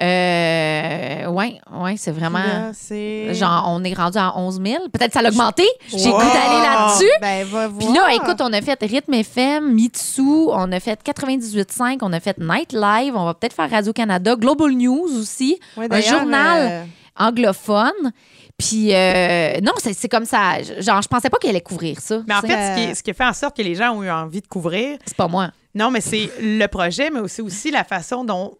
[0.00, 2.72] Euh, oui, ouais, c'est vraiment.
[2.88, 3.32] Puis là.
[3.32, 4.88] Genre, on est rendu à 11 000.
[4.92, 5.64] Peut-être ça l'a augmenté.
[5.88, 6.18] J'ai Wow!
[6.18, 7.10] goût d'aller là-dessus.
[7.20, 8.08] Ben, va Puis voir.
[8.08, 12.38] là, écoute, on a fait Rythme FM, Mitsu, on a fait 98.5, on a fait
[12.38, 16.84] Night Live, on va peut-être faire Radio-Canada, Global News aussi, Ouais, un journal euh,
[17.18, 18.12] anglophone.
[18.58, 20.62] Puis, euh, non, c'est c'est comme ça.
[20.62, 22.22] Genre, je pensais pas qu'elle allait couvrir ça.
[22.26, 24.02] Mais en fait, ce qui, ce qui a fait en sorte que les gens ont
[24.02, 25.50] eu envie de couvrir, c'est pas moi.
[25.74, 28.56] non, mais c'est le projet, mais aussi, aussi la façon dont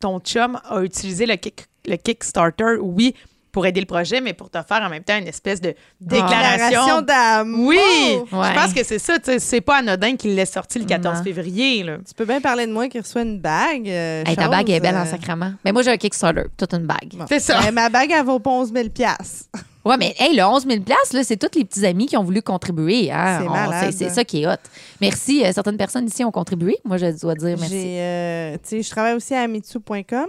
[0.00, 3.14] ton chum a utilisé le, kick- le Kickstarter, oui,
[3.52, 6.68] pour aider le projet, mais pour te faire en même temps une espèce de déclaration.
[6.68, 7.66] Déclaration d'amour.
[7.68, 8.48] oui, Ouais.
[8.48, 9.14] je pense que c'est ça.
[9.38, 11.24] C'est pas anodin qu'il l'ait sorti le 14 Non.
[11.24, 11.82] février.
[11.82, 11.96] Là.
[12.06, 13.88] Tu peux bien parler de moi qui reçoit une bague.
[13.88, 15.54] euh, Hey, ta bague est belle en euh, sacrament.
[15.64, 17.14] Mais moi, j'ai un Kickstarter, toute une bague.
[17.14, 17.24] bon.
[17.28, 17.60] C'est ça.
[17.62, 18.88] Ben, ma bague, elle vaut pas 11 000
[19.84, 22.42] Ouais, mais hey, le 11 000 là, c'est tous les petits amis qui ont voulu
[22.42, 23.10] contribuer.
[23.10, 23.90] hein.
[23.90, 24.56] C'est ça qui est hot.
[25.00, 25.42] Merci.
[25.44, 26.76] euh, certaines personnes ici ont contribué.
[26.84, 27.70] Moi, je dois dire merci.
[27.70, 30.26] J'ai, euh, tu sais, je travaille aussi à mitsu.com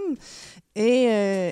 [0.76, 1.50] et euh,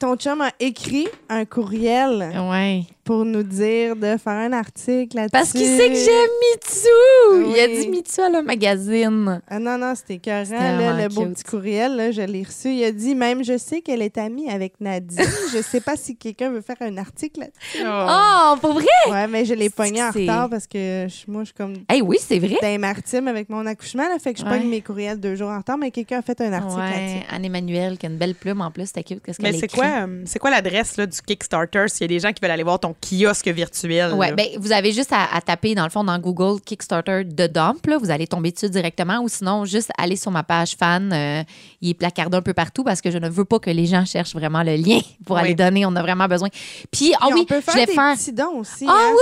[0.00, 2.84] ton chum a écrit un courriel Ouais.
[3.10, 5.32] Pour nous dire de faire un article là-dessus.
[5.32, 7.50] Parce qu'il sait que j'aime Mitsu.
[7.56, 7.80] Il a Oui.
[7.80, 9.42] dit Mitsu à le magazine.
[9.48, 10.48] Ah non, non, c'était écœurant,
[10.78, 12.68] là, le beau petit courriel, là, je l'ai reçu.
[12.72, 15.24] Il a dit même, je sais qu'elle est amie avec Nadine.
[15.52, 17.84] je sais pas si quelqu'un veut faire un article là-dessus.
[17.84, 18.86] Oh, pour vrai?
[19.10, 22.02] Ouais, mais je l'ai pogné en retard parce que je- moi, je suis comme Hey,
[22.02, 22.58] oui, c'est vrai.
[22.62, 24.56] d'un martime avec mon accouchement, là, fait que je Ouais.
[24.56, 27.26] pogne mes courriels deux jours en retard, mais quelqu'un a fait un article Ouais, là-dessus.
[27.28, 29.20] Anne-Emmanuel, qui a une belle plume en plus, c'était cute.
[29.24, 32.08] Qu'est-ce Mais qu'elle c'est quoi, euh, c'est quoi l'adresse là, du Kickstarter s'il y a
[32.08, 34.10] des gens qui veulent aller voir ton kiosque virtuel?
[34.16, 34.32] Là?
[34.32, 37.86] ben, vous avez juste à, à taper, dans le fond, dans Google Kickstarter de Dump.
[37.86, 37.98] là.
[37.98, 39.20] vous allez tomber dessus directement.
[39.20, 41.12] Ou sinon, juste aller sur ma page fan.
[41.12, 41.42] euh,
[41.80, 44.04] il est placardé un peu partout parce que je ne veux pas que les gens
[44.04, 45.42] cherchent vraiment le lien pour Oui.
[45.42, 45.86] aller donner.
[45.86, 46.48] On a vraiment besoin.
[46.90, 48.14] Puis, ah Puis oui, peut je faire vais des faire.
[48.16, 48.84] petits dons aussi.
[48.88, 49.12] Ah hein,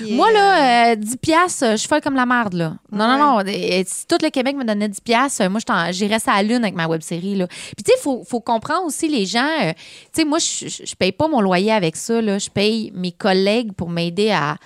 [0.00, 2.74] oui, est, Moi, euh, là, euh, 10 piastres, euh, je fais comme la merde, là.
[2.90, 3.18] Non, Ouais.
[3.18, 3.38] non, non.
[3.40, 6.42] euh, Si tout le Québec me donnait 10 piastres, euh, moi, je j'irais ça à
[6.42, 7.46] la lune avec ma web-série, là.
[7.46, 9.48] Puis, tu sais, il faut, faut comprendre aussi les gens.
[9.62, 9.72] euh,
[10.12, 12.38] tu sais, moi, je, je je paye pas mon loyer avec ça, là.
[12.38, 14.56] Je paye mes collègues pour m'aider à,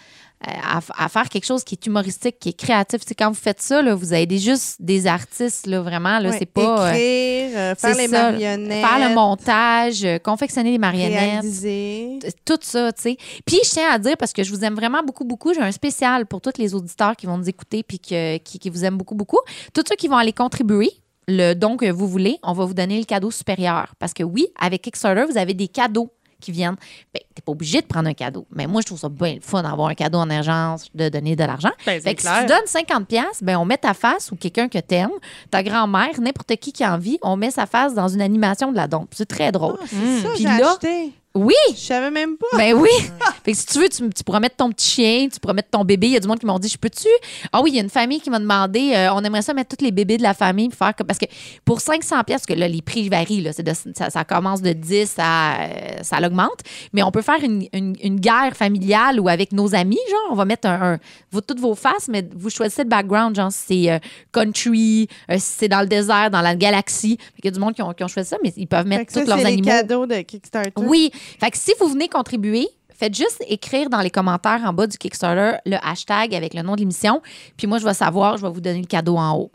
[0.47, 3.01] à, à faire quelque chose qui est humoristique, qui est créatif.
[3.01, 6.31] Tu sais, quand vous faites ça, là, vous aidez juste des artistes, là, vraiment, là.
[6.33, 6.89] C'est pas...
[6.89, 8.87] euh, Écrire, euh, faire les ça, marionnettes.
[8.87, 12.19] Faire le montage, euh, confectionner les marionnettes Réaliser.
[12.45, 13.17] tout ça, tu sais.
[13.47, 15.73] Puis je tiens à dire, parce que je vous aime vraiment beaucoup, beaucoup, j'ai un
[15.73, 18.99] spécial pour tous les auditeurs qui vont nous écouter puis que- qui, qui vous aiment
[18.99, 19.41] beaucoup, beaucoup.
[19.75, 20.91] Tous ceux qui vont aller contribuer,
[21.29, 23.95] le don que vous voulez, on va vous donner le cadeau supérieur.
[23.99, 26.77] Parce que oui, avec Kickstarter, vous avez des cadeaux qui viennent.
[27.15, 28.47] Ben, t'es pas obligé de prendre un cadeau.
[28.51, 31.37] Mais moi, je trouve ça bien le fun d'avoir un cadeau en urgence, de donner
[31.37, 31.71] de l'argent.
[31.87, 34.69] Ben, Fait que si tu donnes 50 pièces, ben on met ta face ou quelqu'un
[34.69, 35.11] que t'aimes,
[35.51, 38.77] ta grand-mère, n'importe qui qui a envie, on met sa face dans une animation de
[38.77, 39.11] la dompe.
[39.15, 39.77] C'est très drôle.
[39.81, 41.13] Ah, c'est ça, Puis j'ai là- acheté.
[41.37, 42.57] Oui, Je savais même pas.
[42.57, 42.89] ben oui.
[43.45, 45.71] fait que si tu veux, tu, tu pourras mettre ton petit chien, tu pourras mettre
[45.71, 46.07] ton bébé.
[46.09, 47.09] Il y a du monde qui m'ont dit, je peux-tu?
[47.53, 49.77] Ah oui, il y a une famille qui m'a demandé, euh, on aimerait ça mettre
[49.77, 51.27] tous les bébés de la famille faire parce que
[51.65, 54.63] pour 500 pièces, parce que là, les prix varient, là, c'est de- ça, ça commence
[54.63, 55.69] de 10 à, euh,
[56.03, 56.61] ça l'augmente.
[56.93, 60.35] Mais on peut faire une, une- une guerre familiale ou avec nos amis, genre, on
[60.35, 60.99] va mettre un, un-
[61.31, 63.99] vos- toutes vos faces, mais vous choisissez le background, genre, si c'est euh,
[64.33, 67.17] country, si c'est dans le désert, dans la galaxie.
[67.37, 69.13] Qu'il y a du monde qui ont, qui ont choisi ça, mais ils peuvent mettre
[69.13, 69.69] tous leurs les animaux.
[69.69, 70.73] cadeaux de Kickstarter.
[70.77, 74.87] Oui, Fait que si vous venez contribuer, faites juste écrire dans les commentaires en bas
[74.87, 77.21] du Kickstarter le hashtag avec le nom de l'émission.
[77.57, 79.51] Puis moi, je vais savoir, je vais vous donner le cadeau en haut.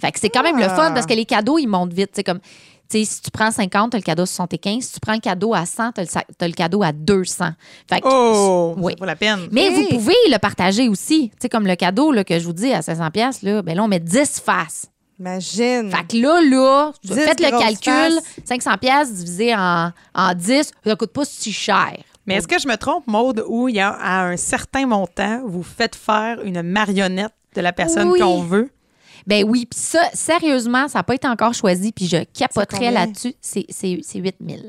[0.00, 2.10] Fait que c'est quand même le fun parce que les cadeaux, ils montent vite.
[2.14, 4.82] C'est comme, tu sais, si tu prends 50, tu as le cadeau à 75.
[4.84, 7.46] Si tu prends un cadeau à 100, tu as, le cadeau à 200.
[7.88, 8.92] Fait que, Oh, Oui.
[8.92, 9.48] ça vaut la peine.
[9.50, 9.74] mais Hey.
[9.74, 11.30] vous pouvez le partager aussi.
[11.30, 13.74] Tu sais, comme le cadeau là, que je vous dis à 500 pièces là, ben
[13.74, 14.86] là, on met 10 faces.
[15.18, 15.90] Imagine.
[15.90, 18.20] Fait que là, là, 10 faites le calcul.
[18.20, 18.24] faces.
[18.44, 21.96] 500 pièces divisé en, en 10, ça coûte pas si cher.
[22.26, 25.42] Mais est-ce que je me trompe, Maude, où il y a à un certain montant,
[25.46, 28.18] vous faites faire une marionnette de la personne Oui.
[28.20, 28.70] qu'on veut?
[29.26, 33.34] Ben oui, puis ça, sérieusement, ça n'a pas été encore choisi, puis je capoterais là-dessus.
[33.40, 34.60] C'est c'est- c'est 8 000.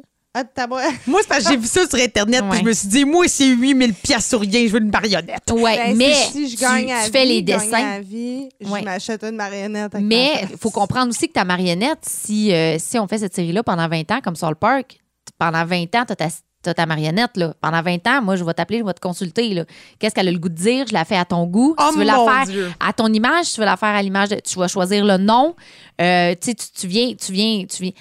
[0.58, 0.68] Ah,
[1.08, 3.26] Moi, c'est parce que j'ai vu ça sur Internet, puis je me suis dit, moi,
[3.28, 5.52] c'est 8000 pièces sur rien, je veux une marionnette.
[5.52, 7.86] Ouais, Ben, mais si, je gagne tu, à tu fais vie, les dessins.
[7.96, 8.82] à vie, je Ouais.
[8.82, 9.94] m'achète une marionnette.
[10.02, 13.36] Mais ma il faut comprendre aussi que ta marionnette, si, euh, si on fait cette
[13.36, 14.98] série-là pendant 20 ans, comme sur le parc,
[15.38, 16.28] pendant 20 ans, tu as ta,
[16.64, 17.38] t'as ta marionnette.
[17.38, 17.54] Là.
[17.62, 19.54] Pendant 20 ans, moi, je vais t'appeler, je vais te consulter.
[19.54, 19.66] là.
[20.00, 20.86] Qu'est-ce qu'elle a le goût de dire?
[20.88, 21.76] Je la fais à ton goût.
[21.78, 22.72] Oh tu veux la mon faire Dieu.
[22.80, 24.30] à ton image, tu veux la faire à l'image.
[24.30, 25.56] de- Tu vas choisir le nom.
[26.02, 27.92] Euh, tu sais, tu viens, tu viens, tu viens.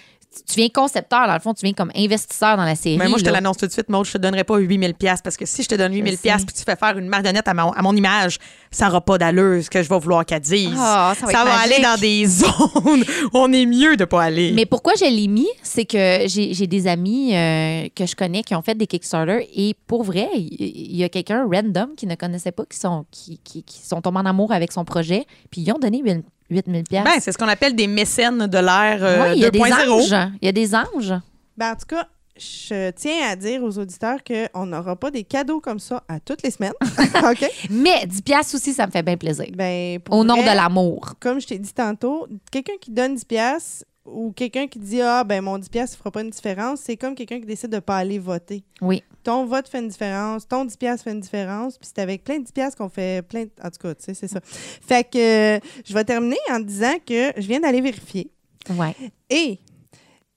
[0.44, 2.98] Tu viens concepteur, dans le fond, tu viens comme investisseur dans la série.
[2.98, 5.22] Mais moi, je te l'annonce tout de suite, Maud, je te donnerai pas 8000 pièces
[5.22, 6.22] parce que si je te donne 8000 sais.
[6.22, 8.38] pièces puis tu fais faire une marionnette à mon, à mon image,
[8.70, 10.76] ça n'aura pas d'allure ce que je vais vouloir qu'elle dise.
[10.78, 11.84] Ah, ça va être aller magique.
[11.84, 14.52] dans des zones où on est mieux de pas aller.
[14.52, 18.54] Mais pourquoi je l'ai mis, c'est que j'ai des amis euh, que je connais qui
[18.54, 22.52] ont fait des Kickstarter et pour vrai, il y, a quelqu'un random qui ne connaissait
[22.52, 25.72] pas qui sont, qui, qui, qui sont tombés en amour avec son projet, puis ils
[25.72, 26.02] ont donné
[26.50, 27.04] 8000 pièces.
[27.04, 29.58] ben, c'est ce qu'on appelle des mécènes de l'ère euh, Oui, il y a des
[29.58, 29.90] 2.0.
[29.90, 30.30] anges.
[30.40, 31.14] Il y a des anges.
[31.56, 32.06] Ben, en tout cas,
[32.38, 36.42] je tiens à dire aux auditeurs qu'on n'aura pas des cadeaux comme ça à toutes
[36.42, 36.74] les semaines.
[37.30, 37.50] OK?
[37.70, 39.46] Mais 10 pièces aussi, ça me fait bien plaisir.
[39.54, 41.14] Ben, pour Au nom de l'amour.
[41.18, 45.24] Comme je t'ai dit tantôt, quelqu'un qui donne 10 pièces ou quelqu'un qui dit ah
[45.24, 47.78] ben mon 10 pièces ne fera pas une différence, c'est comme quelqu'un qui décide de
[47.78, 48.64] pas aller voter.
[48.80, 49.02] Oui.
[49.22, 52.38] Ton vote fait une différence, ton 10 pièces fait une différence, puis c'est avec plein
[52.38, 53.50] de 10 pièces qu'on fait plein de...
[53.62, 54.40] en tout cas, tu sais, c'est ça.
[54.42, 58.30] Fait que euh, je vais terminer en disant que je viens d'aller vérifier
[58.76, 58.94] Ouais.
[59.30, 59.58] et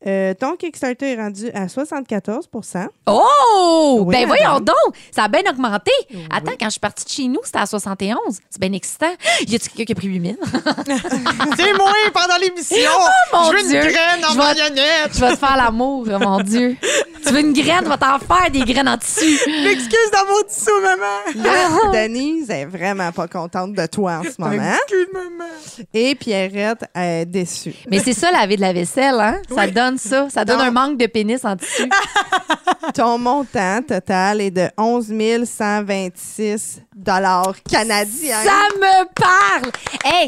[0.08, 2.48] euh, ton Kickstarter est rendu à 74
[3.08, 4.04] Oh!
[4.06, 4.76] Oui, ben voyons donc!
[5.12, 5.92] Ça a bien augmenté.
[6.14, 6.26] Oui.
[6.32, 8.18] Attends, quand je suis partie de chez nous, c'était à 71.
[8.50, 9.12] C'est bien excitant.
[9.48, 10.38] Y a-tu quelqu'un qui a pris 8000?
[11.58, 12.78] C'est moi pendant l'émission!
[13.34, 13.82] Oh, mon je veux Dieu.
[13.84, 15.12] une graine en Je vais- marionnette!
[15.14, 16.78] Je vais te faire l'amour, oh mon Dieu.
[17.26, 19.38] Tu veux une graine, va t'en faire des graines en tissu.
[19.64, 21.44] M'excuse dans mon dessous, maman!
[21.44, 24.52] Là, Denise est vraiment pas contente de toi en ce moment.
[24.56, 25.50] M'excuse, maman!
[25.94, 27.76] Et Pierrette est déçue.
[27.92, 29.42] Mais c'est ça, laver de la vaisselle, hein?
[29.54, 30.30] Ça donne ça.
[30.30, 31.90] Ça donne un manque de pénis en tissu.
[32.94, 38.42] Ton montant total est de 11 126 dollars canadiens.
[38.44, 39.72] Ça me parle!
[40.04, 40.28] Hey!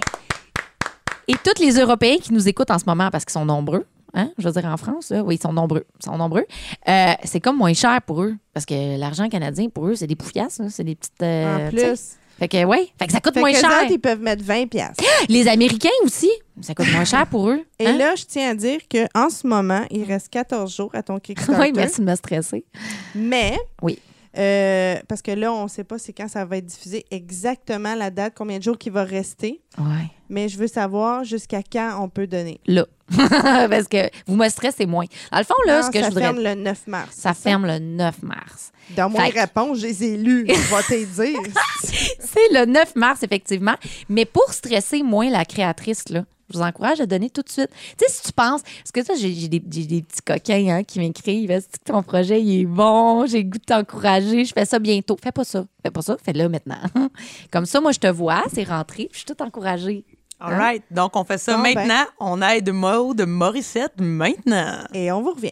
[1.28, 4.30] Et tous les Européens qui nous écoutent en ce moment, parce qu'ils sont nombreux, hein?
[4.38, 5.86] Je veux dire, en France, là, oui, ils sont nombreux.
[6.02, 6.46] Ils sont nombreux.
[6.88, 8.36] Euh, c'est comme moins cher pour eux.
[8.54, 10.62] Parce que l'argent canadien, pour eux, c'est des poufiasses.
[10.70, 11.14] C'est des petites.
[11.22, 12.18] euh, en sais.
[12.42, 12.88] Fait que, ouais.
[12.98, 13.70] Fait que ça coûte Fait moins que cher.
[13.70, 14.98] autres, ils peuvent mettre 20 pièces.
[15.30, 17.62] Les Américains aussi, ça coûte moins cher pour eux.
[17.78, 17.96] Et hein?
[17.96, 21.62] là, je tiens à dire qu'en ce moment, il reste 14 jours à ton Kickstarter.
[21.62, 22.66] Oui, merci de me stresser.
[23.14, 24.00] Mais, Oui.
[24.38, 27.96] Euh, parce que là, on ne sait pas c'est quand ça va être diffusé, exactement
[27.96, 29.62] la date, combien de jours qu'il va rester.
[29.78, 30.10] Ouais.
[30.30, 32.60] Mais je veux savoir jusqu'à quand on peut donner.
[32.66, 32.86] Là.
[33.18, 35.06] Parce que vous me stressez moins.
[35.32, 36.22] Dans le fond, là, Non, ce que ça je voudrais.
[36.24, 37.10] ferme le 9 mars.
[37.12, 38.72] Ça ferme le 9 mars.
[38.96, 40.46] Dans mon Fait réponse, je les ai lus.
[40.48, 41.40] Je vais te dire.
[41.84, 43.76] C'est le 9 mars, effectivement.
[44.08, 47.70] Mais pour stresser moins la créatrice, là, je vous encourage à donner tout de suite.
[47.98, 51.52] Tu sais, si tu penses, parce que ça, j'ai des, petits coquins hein, qui m'écrivent
[51.52, 53.26] Est-ce que ton projet il est bon?
[53.26, 55.18] J'ai le goût de t'encourager, je fais ça bientôt.
[55.22, 55.66] Fais pas ça.
[55.84, 56.82] Fais pas ça, fais-le maintenant.
[57.52, 60.06] Comme ça, moi, je te vois, c'est rentré, puis je suis toute encouragée.
[60.44, 60.84] All right.
[60.90, 61.76] Donc, on fait ça Bon, ben.
[61.76, 62.04] maintenant.
[62.20, 64.80] On aide Maude Morissette maintenant.
[64.94, 65.52] Et on vous revient.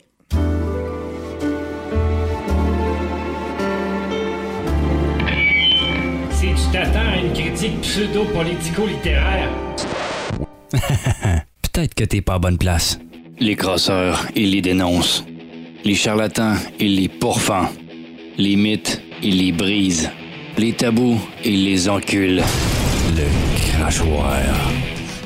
[6.32, 9.50] Si tu t'attends à une critique pseudo-politico-littéraire,
[11.62, 13.00] Peut-être que t'es pas à bonne place.
[13.40, 15.24] Les crosseurs, ils les dénoncent.
[15.86, 17.70] Les charlatans, ils les pourfendent.
[18.38, 20.10] Les mythes, ils les brisent.
[20.58, 22.44] Les tabous, ils les enculent.
[23.16, 24.34] Le crachoir.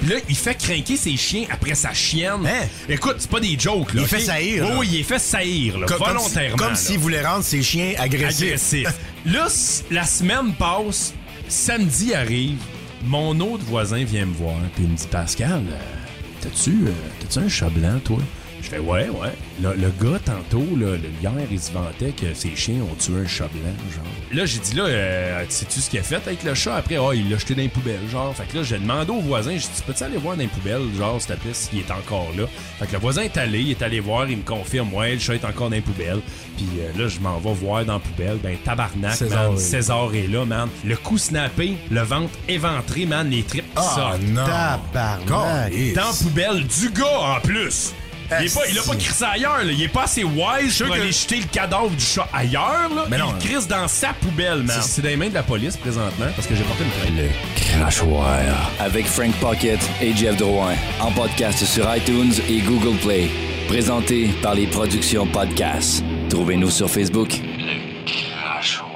[0.08, 2.46] Là, il fait craquer ses chiens après sa chienne.
[2.46, 2.68] Hein?
[2.90, 4.02] Écoute, c'est pas des jokes, là.
[4.02, 6.58] Il fait saillir, Oui, il fait saillir, là, Comme, volontairement.
[6.58, 8.44] comme s'il voulait rendre ses chiens agressifs.
[8.48, 8.88] agressif.
[9.26, 9.48] Là,
[9.90, 11.14] la semaine passe,
[11.48, 12.58] samedi arrive,
[13.06, 17.50] mon autre voisin vient me voir, puis il me dit Pascal, euh, euh, t'as-tu un
[17.50, 18.18] chat blanc, toi?
[18.64, 19.34] Je fais ouais, ouais.
[19.62, 23.16] Le, le gars, tantôt, là, le, hier, il se vantait que ses chiens ont tué
[23.24, 24.06] un chat blanc, genre.
[24.32, 26.78] Là, j'ai dit, là, euh, sais-tu ce qu'il a fait avec le chat?
[26.78, 28.34] Après, oh, il l'a jeté dans les poubelles, genre.
[28.34, 30.82] Fait que là, j'ai demandé au voisin, j'ai dit, peux-tu aller voir dans les poubelles,
[30.98, 32.46] genre, s'il te plaît, s'il est encore là?
[32.80, 35.20] Fait que le voisin est allé, il est allé voir, il me confirme, ouais, le
[35.20, 36.22] chat est encore dans les poubelles.
[36.56, 38.38] Puis euh, là, je m'en vais voir dans la poubelle.
[38.42, 39.58] Ben, tabarnak, César man.
[39.58, 40.70] est- César est là, man.
[40.86, 44.22] Le cou snappé, le ventre éventré, man, les tripes qui Ah, sortent.
[44.24, 44.46] non.
[44.46, 45.74] Tabarnak.
[45.96, 47.94] Dans la poubelle du gars, en plus.
[48.42, 49.72] Il, est pas, il a pas crissé ailleurs, là.
[49.72, 52.90] il est pas assez wise pour que- aller jeter le cadavre du chat ailleurs.
[52.96, 53.06] Là.
[53.10, 53.34] Mais non.
[53.40, 54.78] il crisse dans sa poubelle, man.
[54.82, 57.18] C'est dans les mains de la police présentement parce que j'ai porté une plainte.
[57.18, 58.40] Le crachoir.
[58.80, 60.74] Avec Frank Pocket et Jeff Drouin.
[61.02, 63.30] En podcast sur iTunes et Google Play.
[63.68, 66.04] Présenté par les productions Podcast.
[66.30, 67.30] Trouvez-nous sur Facebook.
[67.58, 68.90] Le crachoir.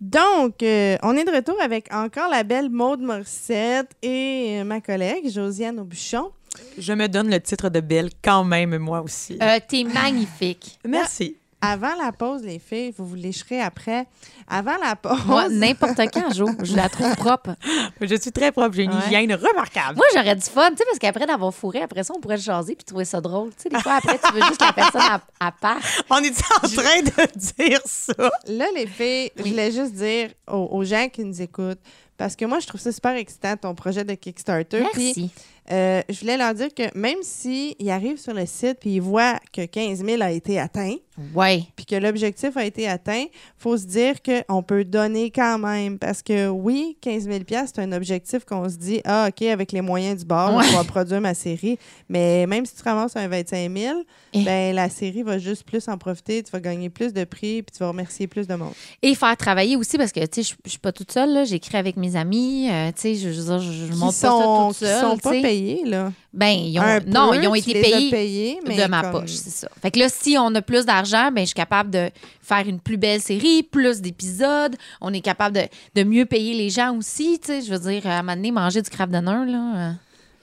[0.00, 4.80] Donc, euh, on est de retour avec encore la belle Maude Morissette et euh, ma
[4.80, 6.30] collègue Josiane Aubuchon.
[6.78, 9.38] Je me donne le titre de belle quand même, moi aussi.
[9.42, 10.78] Euh, T'es magnifique.
[10.86, 11.36] Merci.
[11.66, 14.04] Avant la pause, les filles, vous vous lécherez après.
[14.46, 17.56] Avant la pause, Moi, n'importe quand, Jo, je la trouve propre.
[18.02, 18.98] Je suis très propre, j'ai une Ouais.
[19.06, 19.96] hygiène remarquable.
[19.96, 22.42] Moi, j'aurais du fun, tu sais, parce qu'après d'avoir fourré, après ça, on pourrait le
[22.42, 23.48] jaser puis trouver ça drôle.
[23.56, 25.78] Tu sais, des fois, après, tu veux juste la personne à, à part.
[26.10, 28.12] On est en train de dire ça?
[28.46, 31.80] là, les filles, je voulais juste dire aux, aux gens qui nous écoutent,
[32.18, 34.80] parce que moi, je trouve ça super excitant, ton projet de Kickstarter.
[34.80, 35.30] Merci.
[35.70, 39.38] Euh, je voulais leur dire que même s'ils arrivent sur le site puis ils voient
[39.52, 40.96] que 15 000 a été atteint,
[41.34, 41.64] Ouais.
[41.76, 43.24] puis que l'objectif a été atteint,
[43.56, 45.98] faut se dire qu'on peut donner quand même.
[45.98, 49.80] Parce que oui, 15 000 c'est un objectif qu'on se dit, ah, OK, avec les
[49.80, 50.64] moyens du bord, Ouais.
[50.70, 51.78] je vais produire ma série.
[52.08, 53.98] Mais même si tu ramasses un 25 000,
[54.32, 54.42] Eh.
[54.42, 57.72] ben, la série va juste plus en profiter, tu vas gagner plus de prix, puis
[57.76, 58.72] tu vas remercier plus de monde.
[59.02, 61.44] Et faire travailler aussi, parce que, tu sais, je suis pas toute seule, là.
[61.44, 62.68] J'écris avec mes amis.
[62.70, 65.00] euh, tu sais, je, Qui monte pas sont, ça toute seule.
[65.02, 66.12] sont pas payés, là.
[66.32, 69.20] Ben, ils ont, Un non, peu, ils ont été payés, payés, mais de ma comme-
[69.20, 69.68] poche, c'est ça.
[69.80, 72.80] Fait que là, si on a plus d'argent, ben, je suis capable de faire une
[72.80, 74.76] plus belle série, plus d'épisodes.
[75.00, 75.62] On est capable de,
[75.94, 77.62] de mieux payer les gens aussi, tu sais.
[77.62, 79.76] Je veux dire, à un moment donné, manger du crabe d'honneur, là.
[79.76, 79.92] euh,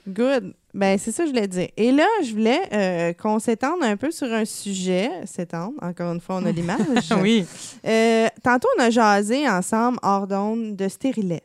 [0.07, 0.53] Good.
[0.74, 1.68] Ben, c'est ça que je voulais dire.
[1.76, 5.12] Et là, je voulais euh, qu'on s'étende un peu sur un sujet.
[5.26, 6.80] S'étendre, encore une fois, on a l'image.
[7.22, 7.45] Oui.
[7.86, 11.41] Euh, tantôt, on a jasé ensemble, hors d'onde, de stérilet.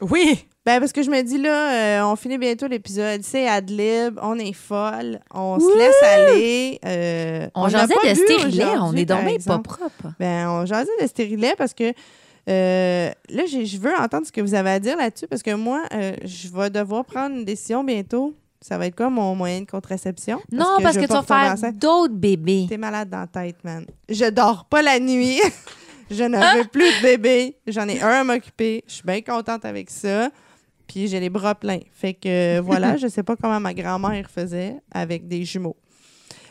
[0.00, 0.44] Oui.
[0.66, 3.22] Ben, parce que je me dis, là, euh, on finit bientôt l'épisode.
[3.22, 6.80] C'est ad-lib, on est folle, on se laisse aller.
[6.84, 10.08] euh, On, n'a jasait de stérilet, on est donc bien pas propre.
[10.18, 11.92] Ben, on jasait de stérilet parce que
[12.48, 15.84] euh, là, je veux entendre ce que vous avez à dire là-dessus parce que moi,
[15.92, 18.34] je vais devoir prendre une décision bientôt.
[18.60, 20.40] Ça va être quoi mon moyen de contraception?
[20.50, 22.66] Non, parce que, tu vas faire d'autres bébés.
[22.68, 23.86] T'es malade dans la tête, man.
[24.08, 25.40] Je dors pas la nuit.
[26.10, 27.56] je ne veux plus de bébé.
[27.68, 28.82] J'en ai un à m'occuper.
[28.88, 30.30] Je suis bien contente avec ça.
[30.86, 31.80] Puis j'ai les bras pleins.
[31.92, 35.76] Fait que euh, voilà, je sais pas comment ma grand-mère faisait avec des jumeaux.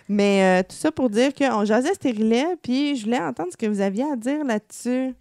[0.07, 3.65] Mais euh, tout ça pour dire qu'on jasait stérilet, puis je voulais entendre ce que
[3.65, 5.15] vous aviez à dire là-dessus.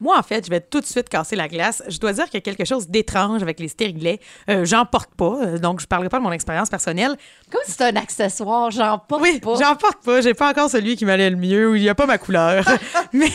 [0.00, 1.82] Moi, en fait, je vais tout de suite casser la glace.
[1.88, 4.18] Je dois dire qu'il y a quelque chose d'étrange avec les stérilets.
[4.48, 7.16] Euh, j'en porte pas, euh, donc je parlerai pas de mon expérience personnelle.
[7.50, 9.54] Comme si c'était un accessoire, j'en porte Oui, pas.
[9.60, 10.20] j'en porte pas.
[10.22, 12.64] J'ai pas encore celui qui m'allait le mieux ou il y a pas ma couleur.
[13.12, 13.28] Mais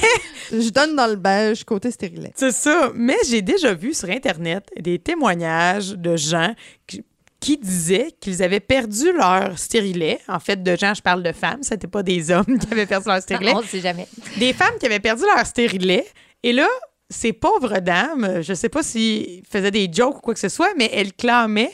[0.51, 2.31] Je donne dans le beige côté stérilet.
[2.35, 2.91] c'est ça.
[2.95, 6.53] Mais j'ai déjà vu sur Internet des témoignages de gens
[6.87, 7.03] qui,
[7.39, 10.19] qui disaient qu'ils avaient perdu leur stérilet.
[10.27, 13.07] En fait, de gens, je parle de femmes, c'était pas des hommes qui avaient perdu
[13.07, 13.53] leur stérilet.
[13.53, 14.07] on ne sait jamais.
[14.37, 16.05] des femmes qui avaient perdu leur stérilet.
[16.45, 16.67] Et là,
[17.09, 20.75] ces pauvres dames, je sais pas s'ils faisaient des jokes ou quoi que ce soit,
[20.77, 21.71] mais elles clamaient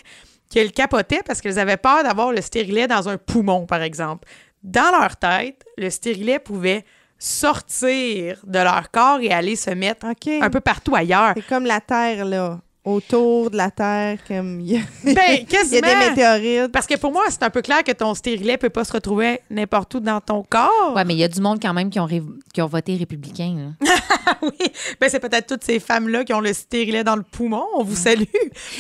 [0.49, 4.29] qu'elles capotaient parce qu'elles avaient peur d'avoir le stérilet dans un poumon, par exemple.
[4.63, 6.85] Dans leur tête, le stérilet pouvait
[7.19, 10.27] sortir de leur corps et aller se mettre OK.
[10.41, 11.33] un peu partout ailleurs.
[11.35, 12.61] C'est comme la Terre, là.
[12.83, 15.13] Autour de la Terre, comme il y a, Ben,
[15.47, 16.71] il y a des météorites.
[16.71, 19.39] Parce que pour moi, c'est un peu clair que ton stérilet peut pas se retrouver
[19.51, 20.93] n'importe où dans ton corps.
[20.95, 22.95] Ouais, mais il y a du monde quand même qui ont, ré- qui ont voté
[22.95, 23.75] républicain.
[23.81, 23.91] là.
[24.41, 24.71] oui.
[24.99, 27.65] Ben, c'est peut-être toutes ces femmes-là qui ont le stérilet dans le poumon.
[27.75, 28.23] On vous salue.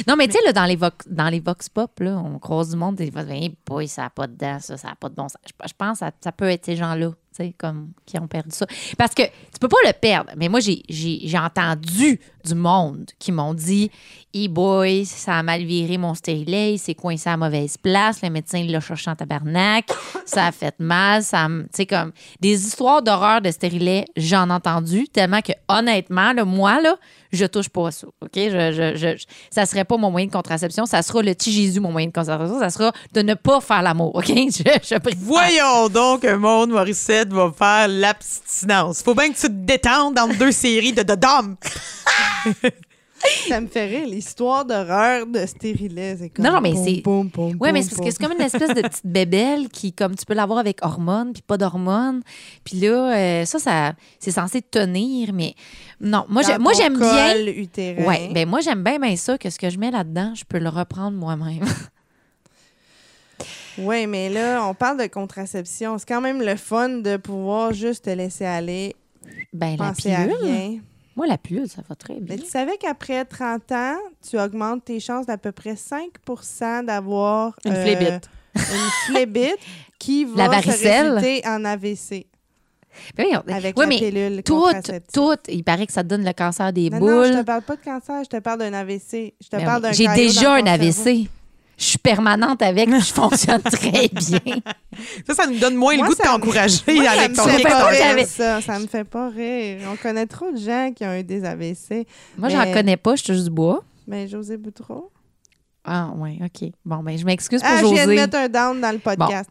[0.07, 2.71] Non, mais tu sais, là, dans les, vox, dans les vox pop, là, on croise
[2.71, 5.09] du monde, des fois, hey boy, ça n'a pas de dents, ça, ça n'a pas
[5.09, 5.37] de bon sens.
[5.45, 7.11] Je, pense que ça, ça peut être ces gens-là,
[7.57, 8.65] comme, qui ont perdu ça.
[8.97, 10.31] Parce que tu peux pas le perdre.
[10.37, 10.83] Mais moi, j'ai,
[11.37, 13.91] entendu du monde qui m'ont dit,
[14.33, 18.29] hey boy, ça a mal viré mon stérilet, il s'est coincé à mauvaise place, le
[18.29, 19.89] médecin l'a cherché en tabarnak,
[20.25, 24.53] ça a fait mal, ça, tu sais, comme, des histoires d'horreur de stérilet, j'en ai
[24.53, 26.95] entendu, tellement que, honnêtement, là, moi, là,
[27.31, 28.31] je touche pas à ça, OK?
[28.35, 31.79] Je, je, je- ça serait pas mon moyen de contraception, ça sera le petit Jésus,
[31.79, 34.29] mon moyen de contraception, ça sera de ne pas faire l'amour, OK?
[35.17, 39.01] Voyons donc que Maud Morissette va faire l'abstinence.
[39.01, 41.55] Faut bien que tu te détendes entre deux séries de de d'hommes.
[43.47, 46.15] Ça me fait rire, l'histoire d'horreur de stérilet.
[46.17, 47.01] C'est comme Non, non, mais c'est-
[47.59, 50.25] Oui, mais c'est parce que c'est comme une espèce de petite bébelle qui, comme tu
[50.25, 52.21] peux l'avoir avec hormones, puis pas d'hormones.
[52.63, 55.55] Puis là, euh, ça, ça c'est censé tenir, mais
[55.99, 56.25] non.
[56.29, 57.35] Moi, Dans moi j'aime bien.
[57.47, 58.03] utérin.
[58.05, 60.59] Ouais, ben moi, j'aime bien, bien ça, que ce que je mets là-dedans, je peux
[60.59, 61.61] le reprendre moi-même.
[63.77, 65.97] Oui, mais là, on parle de contraception.
[65.97, 68.95] C'est quand même le fun de pouvoir juste te laisser aller,
[69.53, 70.35] ben, la penser à pilule.
[70.41, 70.79] rien.
[71.15, 72.35] Moi, la pilule, ça va très bien.
[72.37, 73.97] Mais tu savais qu'après 30 ans,
[74.27, 78.29] tu augmentes tes chances d'à peu près 5% d'avoir Une euh, flébite.
[78.55, 78.61] une
[79.13, 79.57] flébite
[79.99, 81.13] qui va La se varicelle.
[81.17, 82.25] résulter en AVC
[83.17, 85.11] Ben oui, on- avec oui, la mais pilule tout, contraceptive.
[85.13, 87.09] tout, il paraît que ça te donne le cancer des Non, boules.
[87.11, 89.33] non, je te parle pas de cancer, je te parle d'un AVC.
[89.41, 89.89] Je te Ben parle oui.
[89.89, 91.27] d'un J'ai déjà un cerveau.
[91.81, 94.61] Je suis permanente avec, je fonctionne très bien.
[95.25, 97.35] Ça, ça nous donne moins Moi, le goût de ça- t'encourager Moi, ça avec me
[97.35, 98.61] ton fait fait pas pas rire, j'avais- ça.
[98.61, 99.79] Ça me fait pas rire.
[99.91, 102.05] On connaît trop de gens qui ont eu des AVC.
[102.37, 103.83] Moi, Mais- j'en connais pas, je touche du bois.
[104.07, 105.11] Mais José Boutreau.
[105.83, 106.69] Ah, oui, OK.
[106.85, 109.49] Bon, ben, je m'excuse pour Ah, je viens de mettre un down dans le podcast.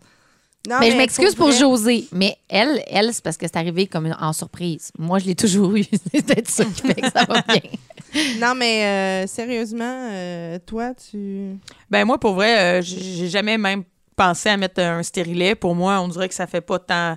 [0.68, 2.06] Non, mais je m'excuse pour José.
[2.12, 4.92] Mais elle, elle c'est parce que c'est arrivé comme une- en surprise.
[4.98, 5.82] Moi, je l'ai toujours eu.
[6.12, 7.60] c'est peut-être ça qui fait que ça va bien.
[8.38, 11.56] Non, mais euh, sérieusement, euh, toi, tu.
[11.90, 13.84] Ben moi, pour vrai, euh, j'ai jamais même
[14.16, 15.54] pensé à mettre un stérilet.
[15.54, 17.16] Pour moi, on dirait que ça fait pas tant,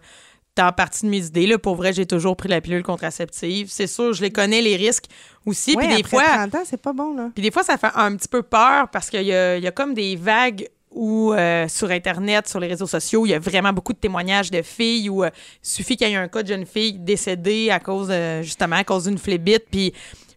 [0.55, 1.47] tant partie de mes idées.
[1.47, 1.57] Là.
[1.57, 3.67] Pour vrai, j'ai toujours pris la pilule contraceptive.
[3.69, 5.05] C'est sûr, je les connais, les risques
[5.45, 5.75] aussi.
[5.75, 7.29] Ouais, Puis des après fois, 30 ans, c'est pas bon, là.
[7.33, 9.33] Puis des fois, ça fait un petit peu peur parce qu'il y y
[9.67, 13.39] a comme des vagues où euh, sur Internet, sur les réseaux sociaux, il y a
[13.39, 15.29] vraiment beaucoup de témoignages de filles où euh,
[15.63, 18.77] il suffit qu'il y ait un cas de jeune fille décédée à cause, euh, justement,
[18.77, 19.65] à cause d'une flébite.
[19.71, 19.93] Puis,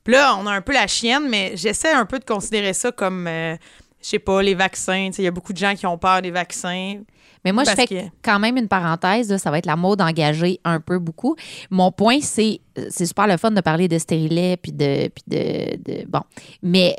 [0.07, 2.93] puis là, on a un peu la chienne, mais j'essaie un peu de considérer ça
[2.93, 3.57] comme, euh,
[4.01, 5.11] je sais pas, les vaccins.
[5.19, 7.01] Il y a beaucoup de gens qui ont peur des vaccins.
[7.45, 9.31] Mais moi, je fais que- quand même une parenthèse.
[9.31, 11.35] là, ça va être la mode engagée un peu beaucoup.
[11.71, 15.77] Mon point, c'est c'est super le fun de parler de stérilet puis de, puis de,
[15.85, 16.21] de- Bon.
[16.63, 16.97] Mais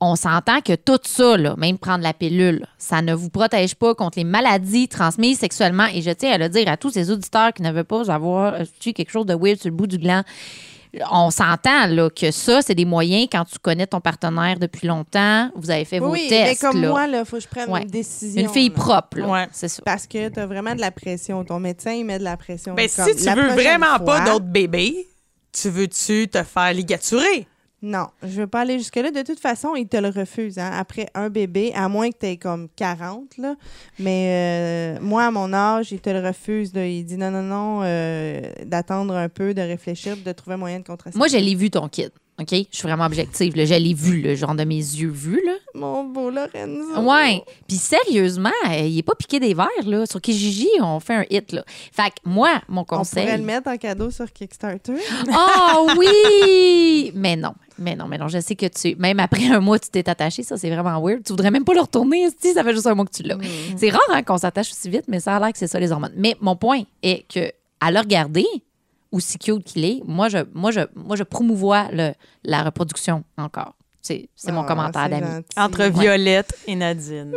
[0.00, 3.94] on s'entend que tout ça, là, même prendre la pilule, ça ne vous protège pas
[3.94, 5.86] contre les maladies transmises sexuellement.
[5.92, 8.54] Et je tiens à le dire à tous ces auditeurs qui ne veulent pas avoir
[8.54, 10.22] euh, quelque chose de weird sur le bout du gland.
[11.10, 15.50] On s'entend là, que ça, c'est des moyens quand tu connais ton partenaire depuis longtemps,
[15.54, 16.62] vous avez fait vos Oui, tests.
[16.62, 16.88] mais comme là.
[16.88, 17.82] moi, là, faut que je prenne Ouais.
[17.82, 18.42] une décision.
[18.42, 18.74] Une fille là.
[18.74, 19.26] propre, là.
[19.28, 19.48] Ouais.
[19.52, 19.82] c'est ça.
[19.84, 21.44] Parce que tu as vraiment de la pression.
[21.44, 22.74] Ton médecin, il met de la pression.
[22.74, 25.06] Ben, Comme si tu la veux vraiment fois- pas d'autres bébés,
[25.52, 27.46] tu veux-tu te faire ligaturer?
[27.82, 29.10] Non, je veux pas aller jusque-là.
[29.10, 30.58] De toute façon, il te le refuse.
[30.58, 33.36] hein, après un bébé, à moins que tu aies comme 40.
[33.38, 33.54] Là.
[33.98, 36.74] Mais euh, moi, à mon âge, il te le refuse.
[36.74, 36.86] là.
[36.86, 40.84] Il dit non, non, non, euh, d'attendre un peu, de réfléchir, de trouver moyen de
[40.84, 41.18] contraception.
[41.18, 42.10] Moi, je l'ai vu, ton kid.
[42.38, 42.50] OK?
[42.50, 43.56] Je suis vraiment objective.
[43.56, 43.64] Là.
[43.64, 45.40] Je l'ai vu, le genre de mes yeux vus.
[45.44, 45.52] Là.
[45.74, 47.00] Mon beau Lorenzo.
[47.00, 47.42] Ouais.
[47.66, 49.66] Puis sérieusement, euh, il est pas piqué des verres.
[49.86, 50.04] Là.
[50.06, 51.52] Sur Kijiji, on fait un hit.
[51.52, 51.64] Là.
[51.92, 53.24] Fait que moi, mon On conseil.
[53.24, 54.94] pourrait le mettre en cadeau sur Kickstarter.
[55.32, 57.10] Oh oui!
[57.14, 57.54] Mais non.
[57.78, 58.96] Mais non, mais non, je sais que tu.
[58.96, 60.42] Même après un mois, tu t'es attaché.
[60.42, 61.22] Ça, c'est vraiment weird.
[61.24, 63.36] Tu voudrais même pas le retourner, si ça fait juste un mois que tu l'as.
[63.76, 65.92] C'est rare hein, qu'on s'attache aussi vite, mais ça a l'air que c'est ça, les
[65.92, 66.12] hormones.
[66.16, 68.46] Mais mon point est que, à le regarder,
[69.16, 72.12] aussi cute qu'il est, moi, je, moi, je, moi, je promouvois le,
[72.44, 73.74] la reproduction encore.
[74.02, 75.26] C'est c'est mon Ah, commentaire c'est d'ami.
[75.26, 75.46] gentil.
[75.56, 75.90] Entre Ouais.
[75.90, 77.32] Violette et Nadine.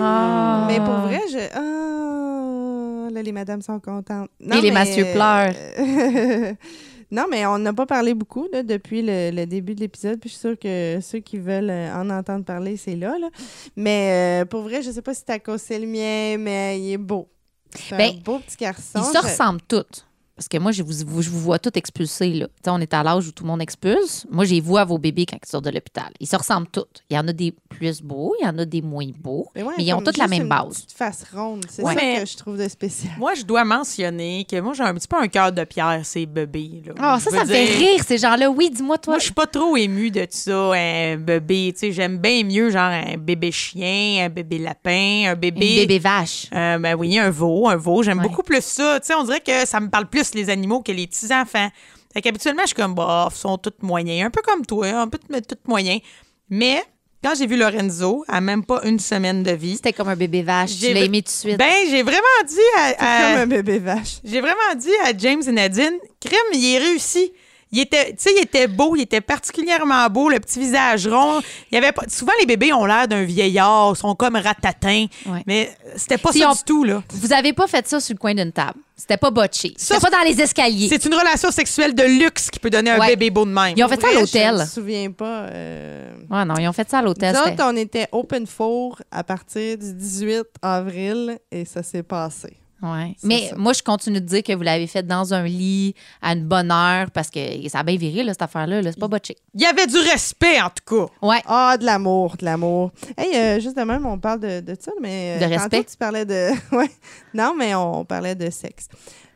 [0.00, 0.66] Ah.
[0.68, 1.38] Mais pour vrai, je.
[1.54, 4.28] Ah, là, les madames sont contentes.
[4.40, 5.54] Non, Et les mais, pleurent.
[5.78, 6.52] euh,
[7.10, 10.20] non, mais on n'a pas parlé beaucoup là, depuis le, le début de l'épisode.
[10.20, 13.28] Puis je suis sûre que ceux qui veulent euh, en entendre parler, c'est là, là.
[13.76, 16.98] Mais euh, pour vrai, je sais pas si cause c'est le mien, mais il est
[16.98, 17.28] beau.
[17.74, 18.98] C'est Ben, un beau petit garçon.
[18.98, 20.06] Ils se Je- ressemblent toutes.
[20.36, 22.30] Parce que moi, je vous, vous- je vous vois toutes expulsées.
[22.32, 22.46] Là.
[22.48, 24.26] Tu sais, On est à l'âge où tout le monde expulse.
[24.30, 26.10] Moi, j'ai vu à vos bébés quand ils sortent de l'hôpital.
[26.18, 27.02] Ils se ressemblent toutes.
[27.08, 29.46] Il y en a des plus beaux, il y en a des moins beaux.
[29.54, 30.74] Mais, ouais, mais ils ont toutes la même une base.
[30.74, 31.64] petite face ronde.
[31.68, 31.94] C'est Ouais.
[31.94, 33.12] ça Mais- que je trouve de spécial.
[33.18, 36.26] Moi, je dois mentionner que moi, j'ai un petit peu un cœur de pierre, ces
[36.26, 36.82] bébés.
[36.86, 36.94] Là.
[36.98, 38.50] Ah, ça, ça me fait rire, ces gens-là.
[38.50, 39.12] Oui, dis-moi, toi.
[39.12, 41.70] Moi, je suis pas trop émue de ça, un bébé.
[41.74, 45.76] Tu sais, j'aime bien mieux, genre, un bébé chien, un bébé lapin, un Une bébé.
[45.86, 46.46] bébé vache.
[46.52, 48.02] Euh, ben oui, un veau, un veau.
[48.02, 48.24] J'aime Ouais.
[48.28, 48.98] beaucoup plus ça.
[49.00, 51.68] Tu sais, on dirait que ça me parle plus les animaux que les petits-enfants.
[52.12, 54.26] Fait qu'habituellement, je suis comme, bah, ils sont tous moyens.
[54.26, 56.00] Un peu comme toi, un peu tous moyens.
[56.48, 56.82] Mais
[57.22, 60.42] quand j'ai vu Lorenzo, à même pas une semaine de vie, C'était comme un bébé
[60.42, 60.70] vache.
[60.82, 61.58] L'as v- aimé tout de suite.
[61.58, 62.92] ben, j'ai vraiment dit à,
[63.32, 64.18] comme un bébé vache.
[64.22, 67.32] j'ai vraiment dit à James et Nadine, crime, il est réussi.
[67.74, 71.40] Il était, tu sais, il était beau, il était particulièrement beau, le petit visage rond.
[71.70, 75.06] Il y avait pas, souvent les bébés ont l'air d'un vieillard, ils sont comme ratatins,
[75.26, 75.42] Ouais.
[75.46, 77.02] mais c'était pas Si ça on- du tout là.
[77.10, 78.78] Vous avez pas fait ça sur le coin d'une table.
[78.96, 79.74] C'était pas botché.
[79.76, 80.86] C'était pas dans les escaliers.
[80.88, 83.08] C'est une relation sexuelle de luxe qui peut donner un Ouais.
[83.08, 83.74] bébé beau de même.
[83.76, 84.54] Ils ont fait ça à l'hôtel.
[84.56, 85.46] Je me souviens pas.
[85.50, 87.34] euh, Ouais, non, ils ont fait ça à l'hôtel.
[87.34, 92.04] Nous c'était- autres, on était open four à partir du 18 avril et ça s'est
[92.04, 92.56] passé.
[92.84, 93.16] Ouais.
[93.22, 93.56] Mais ça.
[93.56, 96.70] moi, je continue de dire que vous l'avez fait dans un lit, à une bonne
[96.70, 98.82] heure, parce que ça a bien viré, là, cette affaire-là.
[98.82, 98.92] Là.
[98.92, 99.36] C'est pas botché.
[99.54, 101.12] Il y avait du respect, en tout cas.
[101.26, 101.40] Ouais.
[101.46, 102.90] Ah, de l'amour, de l'amour.
[103.16, 105.38] Hey, euh, juste de même, on parle de, de ça, mais.
[105.38, 105.78] De euh, respect?
[105.78, 106.50] Tantôt, tu parlais de.
[106.76, 106.90] ouais.
[107.32, 108.88] Non, mais on parlait de sexe.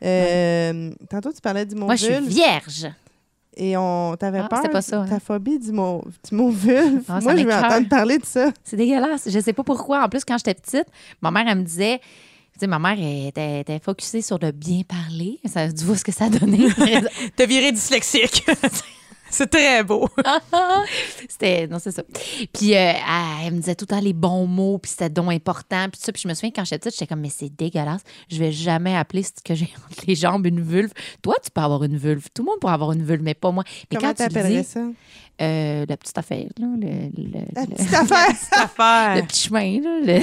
[0.04, 2.86] Euh, Tantôt, tu parlais du mot Moi, je suis vierge.
[3.56, 4.62] et on t'avait Ah, peur.
[4.70, 5.18] pas ça, Ta hein.
[5.24, 7.02] phobie du mot, du mot vulve.
[7.08, 8.50] Ah, Moi, je vais entendre parler de ça.
[8.62, 9.28] C'est dégueulasse.
[9.28, 10.04] Je sais pas pourquoi.
[10.04, 10.86] En plus, quand j'étais petite,
[11.20, 12.00] ma mère, elle me disait.
[12.58, 15.38] Sais, ma mère elle était, était focusée sur le bien parler.
[15.44, 16.66] Ça, tu vois ce que ça donnait.
[17.36, 18.44] T'as viré dyslexique.
[19.30, 20.08] c'est très beau.
[21.28, 21.66] c'était.
[21.66, 22.02] Non, c'est ça.
[22.52, 25.30] Puis, euh, elle, elle me disait tout le temps les bons mots, puis c'était donc
[25.30, 25.88] important.
[25.90, 26.12] Puis, tout ça.
[26.12, 28.02] puis je me souviens, quand j'étais petite, j'étais comme, mais c'est dégueulasse.
[28.30, 30.92] Je vais jamais appeler ce que j'ai entre les jambes une vulve.
[31.22, 32.26] Toi, tu peux avoir une vulve.
[32.34, 33.64] Tout le monde pourrait avoir une vulve, mais pas moi.
[33.90, 34.80] Mais Comment quand tu dis, ça?
[35.40, 38.34] euh, la petite affaire, là, le, le- La le- petite affaire.
[38.52, 39.16] Affaire.
[39.16, 40.20] le petit chemin, là, le,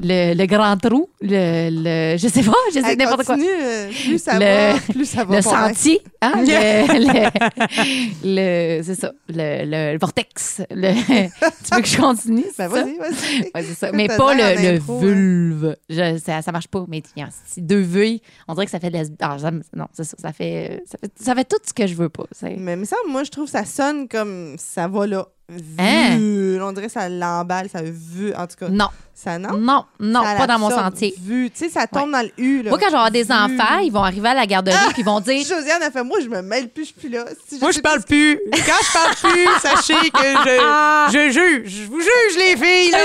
[0.00, 3.36] le, le grand trou, le, le- je sais pas, je sais n'importe quoi.
[3.38, 6.32] euh, plus ça Le- va, plus ça va Le sentier, hein,
[8.24, 10.62] le, c'est ça, le, vortex.
[10.70, 12.44] Tu veux que je continue?
[12.44, 12.68] Ben, ça?
[12.68, 13.40] vas-y, vas-y.
[13.54, 13.90] Ouais, c'est ça.
[13.92, 14.78] Mais pas le, hein.
[15.00, 15.76] vulve.
[15.88, 16.84] Je- ça, ça marche pas.
[16.88, 17.02] Mais
[17.46, 19.36] si deux V, on dirait que ça fait de la- ah,
[19.74, 20.16] non, c'est ça.
[20.18, 22.24] Ça fait, ça, fait, ça fait tout ce que je veux pas.
[22.42, 25.26] Mais, mais ça, moi, je trouve que ça sonne comme ça va là.
[25.78, 26.16] Hein?
[26.18, 26.60] Vu.
[26.60, 28.34] On dirait que ça l'emballe, ça vu.
[28.34, 29.56] En tout cas, Non, ça non?
[29.56, 31.14] non, non, Ça pas dans mon sentier.
[31.22, 31.50] Vu.
[31.50, 32.62] Tu sais, ça tombe dans le U.
[32.64, 32.70] Là.
[32.70, 35.04] Moi, quand je vais avoir des enfants, ils vont arriver à la garderie puis ils
[35.04, 37.24] vont dire Josiane a fait, moi, je me mêle plus, je suis plus là.
[37.48, 38.40] Si Moi, sais je parle plus.
[38.52, 41.70] Quand je parle plus, sachez que je, je juge.
[41.82, 42.98] Je vous juge, les filles, là.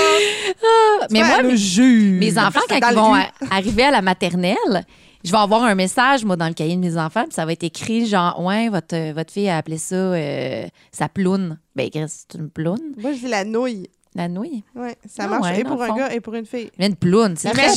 [1.11, 2.17] Mais Ouais, moi, mes- jus.
[2.19, 3.15] mes enfants, quand ils vont
[3.51, 4.83] arriver à la maternelle,
[5.23, 7.51] je vais avoir un message, moi, dans le cahier de mes enfants, puis ça va
[7.53, 11.57] être écrit genre, ouais, votre, euh, votre fille a appelé ça euh, sa ploune.
[11.75, 13.87] Ben, c'est une ploune, Moi, je dis la nouille.
[14.15, 14.63] la nouille?
[14.75, 15.95] Ouais, ça Ah marche ouais, et pour un fond.
[15.95, 16.69] gars et pour une fille.
[16.77, 17.67] Mais une ploune, c'est très.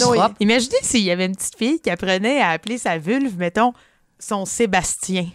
[0.41, 3.73] Imaginez s'il y avait une petite fille qui apprenait à appeler sa vulve, mettons,
[4.19, 5.27] son Sébastien.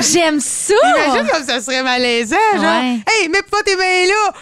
[0.00, 0.74] J'aime ça!
[1.06, 2.62] Imagine comme ça serait malaisant, genre.
[2.62, 2.98] Ouais.
[3.08, 4.32] Hey, mets pas tes mains là!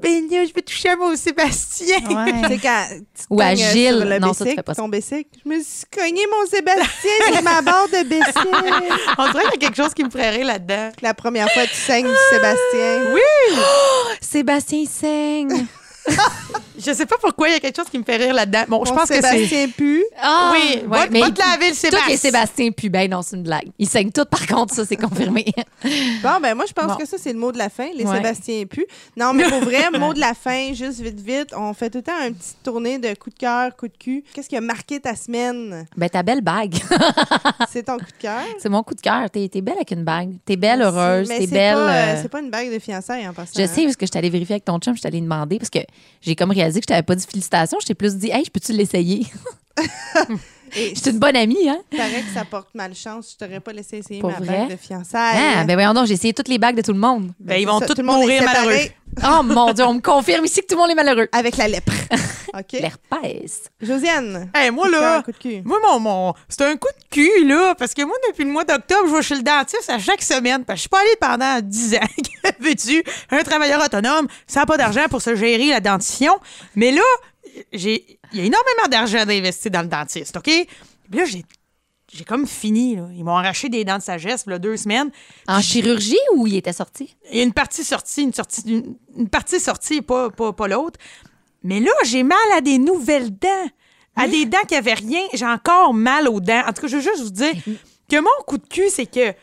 [0.00, 1.98] Ben là, je vais toucher à mon Sébastien.
[2.08, 2.58] Ouais.
[2.62, 3.96] Quand tu Ou à euh, Gilles.
[3.98, 4.82] sur le Non, ça, tu bicycle, fais pas ça.
[4.82, 5.28] ton bicycle.
[5.44, 8.48] Je me suis cogné mon Sébastien sur ma barre de bicycle.
[9.18, 10.90] On dirait qu'il y a quelque chose qui me ferait rire là-dedans.
[11.02, 13.12] La première fois tu saignes du Sébastien.
[13.12, 13.56] Oui!
[14.20, 15.66] Sébastien il saigne.
[16.78, 18.64] Je sais pas pourquoi il y a quelque chose qui me fait rire là-dedans.
[18.68, 19.22] Bon, je pense que c'est.
[19.22, 20.04] Sébastien pue.
[20.20, 22.08] Ah, Oui, ouais, va, mais va te laver le Sébastien.
[22.08, 22.90] les Sébastien puent.
[22.90, 23.68] Ben non, c'est une blague.
[23.78, 25.44] Ils saignent tous, par contre, ça, c'est confirmé.
[26.22, 26.96] Bon, ben moi, je pense Bon.
[26.96, 27.88] que ça, c'est le mot de la fin.
[27.94, 28.16] Les Ouais.
[28.16, 28.84] Sébastien pu.
[29.16, 31.54] Non, mais pour vrai, mot de la fin, juste vite, vite.
[31.56, 34.24] On fait tout le temps une petite tournée de coup de cœur, coup de cul.
[34.32, 35.86] Qu'est-ce qui a marqué ta semaine?
[35.96, 36.74] ben, ta belle bague.
[37.70, 38.42] C'est ton coup de cœur?
[38.58, 39.28] c'est mon coup de cœur.
[39.30, 40.32] T'es t'es belle avec une bague.
[40.44, 41.28] T'es belle, heureuse.
[41.28, 41.74] T'es c'est belle.
[41.74, 43.52] Pas, euh, euh, c'est pas une bague de fiançailles en passant.
[43.56, 43.66] Je hein.
[43.66, 45.78] sais, parce que je allée vérifier avec ton chum, je allée demander, parce que
[46.20, 47.78] j'ai comme réalisé que je t'avais pas dit félicitations.
[47.80, 49.26] Je t'ai plus dit, hey, je peux-tu l'essayer?
[50.72, 51.78] Suis une bonne amie, hein?
[51.96, 53.32] paraît que ça porte malchance.
[53.38, 54.58] Je t'aurais pas laissé essayer Pour ma vrai?
[54.60, 55.38] bague de fiançailles.
[55.58, 57.32] Ah, ben voyons donc, j'ai essayé toutes les bagues de tout le monde.
[57.40, 58.88] Ben, c'est ils vont tous mourir malheureux.
[59.24, 61.28] Oh mon Dieu, on me confirme ici que tout le monde est malheureux.
[61.32, 61.92] Avec la lèpre.
[62.54, 62.72] OK.
[62.72, 63.62] L'herpès.
[63.80, 64.50] Josiane.
[64.54, 65.62] Hey, moi, là, cœur, coup de cul.
[65.64, 68.64] moi, mon, mon, c'est un coup de cul, là, parce que moi, depuis le mois
[68.64, 71.16] d'octobre, je vais chez le dentiste à chaque semaine, parce que je suis pas allée
[71.20, 71.98] pendant 10 ans.
[72.46, 73.02] Que Veux-tu,
[73.32, 76.38] un travailleur autonome, ça n'a pas d'argent pour se gérer la dentition.
[76.76, 77.02] Mais là,
[77.72, 80.44] j'ai, il y a énormément d'argent d'investir dans le dentiste, OK?
[80.44, 80.66] Puis
[81.12, 81.44] là, j'ai,
[82.12, 83.08] j'ai comme fini, là.
[83.14, 85.10] Ils m'ont arraché des dents de sagesse, là, deux semaines.
[85.48, 87.16] En chirurgie ou il était sorti?
[87.30, 90.68] Il y a une partie sortie, une, sortie, une, une partie sortie, pas, pas, pas
[90.68, 90.98] l'autre.
[91.62, 93.70] Mais là, j'ai mal à des nouvelles dents.
[94.18, 95.20] À des dents qui n'avaient rien.
[95.34, 96.62] J'ai encore mal aux dents.
[96.66, 97.52] En tout cas, je veux juste vous dire
[98.08, 99.34] que mon coup de cul, c'est que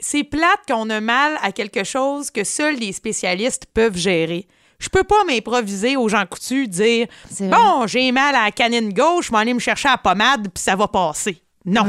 [0.00, 4.48] c'est plate qu'on a mal à quelque chose que seuls les spécialistes peuvent gérer.
[4.78, 7.06] Je peux pas m'improviser aux gens coutus, dire.
[7.50, 10.42] Bon, j'ai mal à la canine gauche, je vais aller me chercher à la pommade,
[10.52, 11.40] puis ça va passer.
[11.64, 11.82] Non.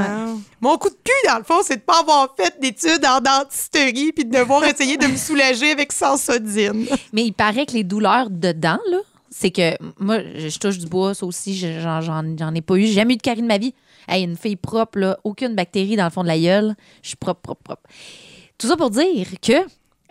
[0.60, 4.12] Mon coup de cul, dans le fond, c'est de pas avoir fait d'études en dentisterie
[4.12, 6.88] puis de devoir essayer de me soulager avec Sansodine.
[7.14, 8.98] Mais il paraît que les douleurs dedans, là,
[9.30, 12.76] c'est que moi, je, touche du bois, ça aussi, je- j'en, j'en- j'en ai pas
[12.76, 12.86] eu.
[12.88, 13.76] J'ai jamais eu de carie de ma vie.
[14.08, 16.76] Hey, une fille propre, là, aucune bactérie dans le fond de la gueule.
[17.04, 17.84] Je suis propre, propre, propre.
[18.58, 19.54] Tout ça pour dire que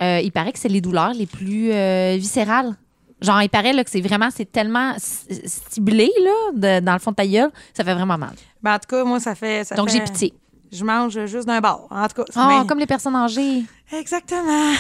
[0.03, 2.75] euh, il paraît que c'est les douleurs les plus euh, viscérales.
[3.23, 7.13] Genre, il paraît là, que c'est vraiment, c'est tellement ciblé, là, de- dans le fond
[7.13, 8.35] de ta gueule, ça fait vraiment mal.
[8.63, 9.65] Ben, en tout cas, moi, ça fait.
[9.65, 10.35] ça Donc, fait- j'ai pitié.
[10.73, 11.87] Je mange juste d'un bord.
[11.91, 13.63] En tout cas, c'est Oh, comme les personnes âgées.
[13.93, 14.73] Exactement.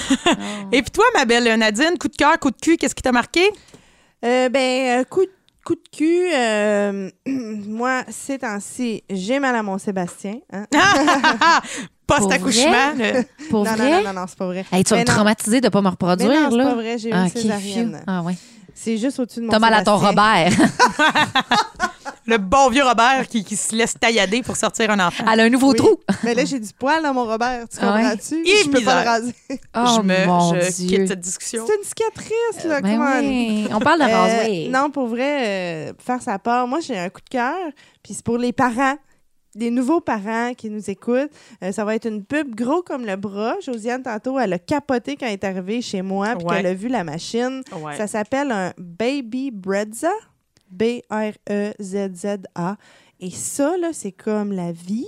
[0.72, 3.12] Et puis toi, ma belle Nadine, coup de cœur, coup de cul, qu'est-ce qui t'a
[3.12, 3.48] marqué?
[4.24, 5.30] Euh, ben, coup, de-
[5.64, 10.34] coup de cul, euh, moi, ces temps-ci, j'ai mal à mon Sébastien.
[10.52, 10.66] hein.
[12.06, 12.92] Post-accouchement.
[12.96, 13.90] le- Pour non, vrai?
[13.90, 14.64] non, non, non, non, c'est pas vrai.
[14.72, 17.08] Hey, tu vas me traumatiser de pas me Mais reproduire, non, c'est pas vrai, j'ai
[17.08, 18.02] eu Ah, une césarienne.
[18.06, 18.34] Ah, ouais.
[18.74, 19.96] C'est juste au-dessus de mon T'as mal à ton.
[19.96, 20.50] Robert.
[22.28, 25.24] Le bon vieux Robert qui, qui se laisse taillader pour sortir un enfant.
[25.32, 25.76] Elle a un nouveau Oui.
[25.76, 25.96] trou.
[26.24, 28.02] Mais là, j'ai du poil dans mon Robert, tu Ah ouais?
[28.02, 28.34] comprends-tu?
[28.44, 29.34] Et je peux pas le raser.
[29.76, 30.88] Oh je me mon je Dieu.
[30.98, 31.64] quitte cette discussion.
[31.66, 33.20] C'est une cicatrice, là, Ben come on.
[33.20, 33.68] oui.
[33.72, 34.46] On parle de Euh, rasoir.
[34.82, 37.54] non, pour vrai, euh, faire sa part, moi, j'ai un coup de cœur.
[38.02, 38.96] Puis c'est pour les parents,
[39.56, 41.30] des nouveaux parents qui nous écoutent.
[41.62, 43.54] Euh, ça va être une pub gros comme le bras.
[43.64, 46.56] Josiane, tantôt, elle a capoté quand elle est arrivée chez moi puis Ouais.
[46.56, 47.62] qu'elle a vu la machine.
[47.82, 47.96] Ouais.
[47.96, 50.10] Ça s'appelle un Baby Bredza.
[50.10, 51.02] E
[51.48, 52.76] B-R-E-Z-Z-A.
[53.20, 55.06] Et ça, là, c'est comme la vie.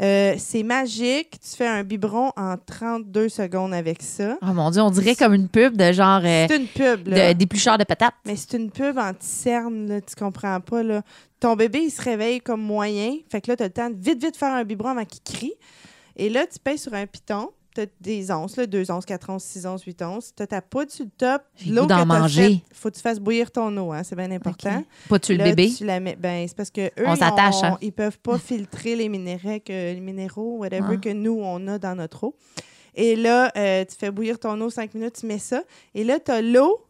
[0.00, 1.38] Euh, c'est magique.
[1.40, 4.38] Tu fais un biberon en 32 secondes avec ça.
[4.42, 7.32] Oh mon Dieu, on dirait comme une pub de genre euh, C'est une pub, là.
[7.34, 8.14] de d'éplucheur de patates.
[8.26, 11.02] Mais c'est une pub anti-cerne, là, tu comprends pas, là.
[11.40, 13.16] Ton bébé, il se réveille comme moyen.
[13.30, 15.22] Fait que là, tu as le temps de vite, vite faire un biberon avant qu'il
[15.22, 15.54] crie.
[16.16, 17.50] Et là, tu payes sur un piton.
[17.74, 20.32] Tu as des onces, là, 2 onces, 4 onces, 6 onces, 8 onces.
[20.34, 21.42] Tu as ta poudre sur le top.
[21.68, 22.48] L'eau d'en manger.
[22.48, 24.82] faite, faut que tu fasses bouillir ton eau, hein, c'est bien important.
[25.10, 25.70] Pas tu le bébé?
[25.76, 27.78] Tu la mets, ben, c'est parce que eux, On ils ont- hein.
[27.82, 30.96] Ils peuvent pas filtrer les minéraux, que, les minéraux, whatever, Ah.
[30.96, 32.34] que nous, on a dans notre eau.
[32.94, 35.62] Et là, euh, tu fais bouillir ton eau 5 minutes, tu mets ça.
[35.94, 36.80] Et là, tu as l'eau,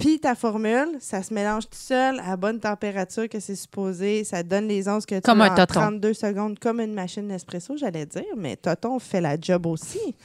[0.00, 4.24] puis ta formule, ça se mélange tout seul à bonne température que c'est supposé.
[4.24, 5.80] Ça donne les onces que tu Comme veux un en toton.
[5.80, 8.24] 32 secondes, comme une machine Nespresso, j'allais dire.
[8.36, 10.16] Mais Toton fait la job aussi.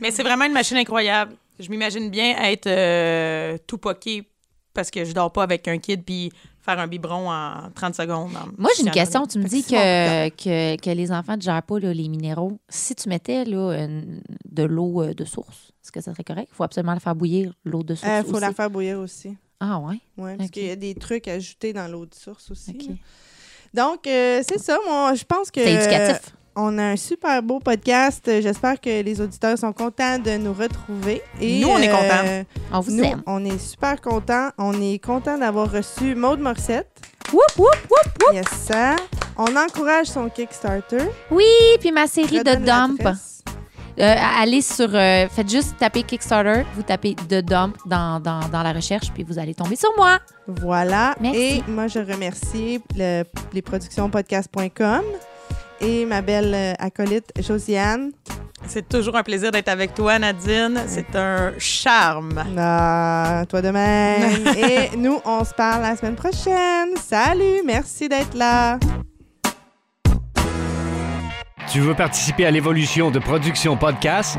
[0.00, 1.32] Mais c'est vraiment une machine incroyable.
[1.60, 4.28] Je m'imagine bien être euh, tout poqué
[4.72, 6.32] parce que je dors pas avec un kid puis
[6.64, 8.30] faire un biberon en 30 secondes.
[8.56, 9.26] Moi, j'ai une question.
[9.26, 12.58] Tu me dis que, que, que les enfants ne gèrent pas là, les minéraux.
[12.68, 16.48] Si tu mettais là, une- de l'eau euh, de source, est-ce que ça serait correct?
[16.52, 18.10] Il faut absolument la faire bouillir, l'eau de source.
[18.20, 18.40] Il faut aussi.
[18.40, 19.36] la faire bouillir aussi.
[19.60, 19.98] Ah, ouais?
[20.16, 22.72] Ouais, parce qu'il y a des trucs ajoutés dans l'eau de source aussi.
[23.74, 24.78] Donc, euh, c'est ça.
[24.86, 25.60] Moi, je pense que.
[25.62, 26.30] C'est éducatif.
[26.56, 28.24] On a un super beau podcast.
[28.40, 31.20] J'espère que les auditeurs sont contents de nous retrouver.
[31.40, 32.46] Et, Nous, on est euh, contents.
[32.72, 33.22] On vous Nous, aime.
[33.26, 34.50] on est super contents.
[34.58, 36.88] On est contents d'avoir reçu Maude Morissette.
[37.32, 38.32] Whoop, whoop, whoop.
[38.34, 38.94] Yes, ça.
[39.36, 40.98] On encourage son Kickstarter.
[41.30, 41.44] Oui,
[41.80, 43.00] puis ma série de dump.
[43.98, 44.92] Euh, allez sur.
[44.94, 49.22] euh, faites juste taper Kickstarter, vous tapez The Dump dans, dans, dans la recherche, puis
[49.22, 50.18] vous allez tomber sur moi.
[50.48, 51.14] Voilà.
[51.20, 51.38] Merci.
[51.40, 55.02] Et moi, je remercie le- les productions podcast.com
[55.84, 58.12] et ma belle euh, acolyte Josiane.
[58.66, 60.82] C'est toujours un plaisir d'être avec toi, Nadine.
[60.86, 62.42] C'est un charme.
[62.56, 64.46] Ah, toi de même.
[64.56, 66.96] Et nous, on se parle la semaine prochaine.
[66.96, 68.78] Salut, merci d'être là.
[71.70, 74.38] Tu veux participer à l'évolution de Production Podcast?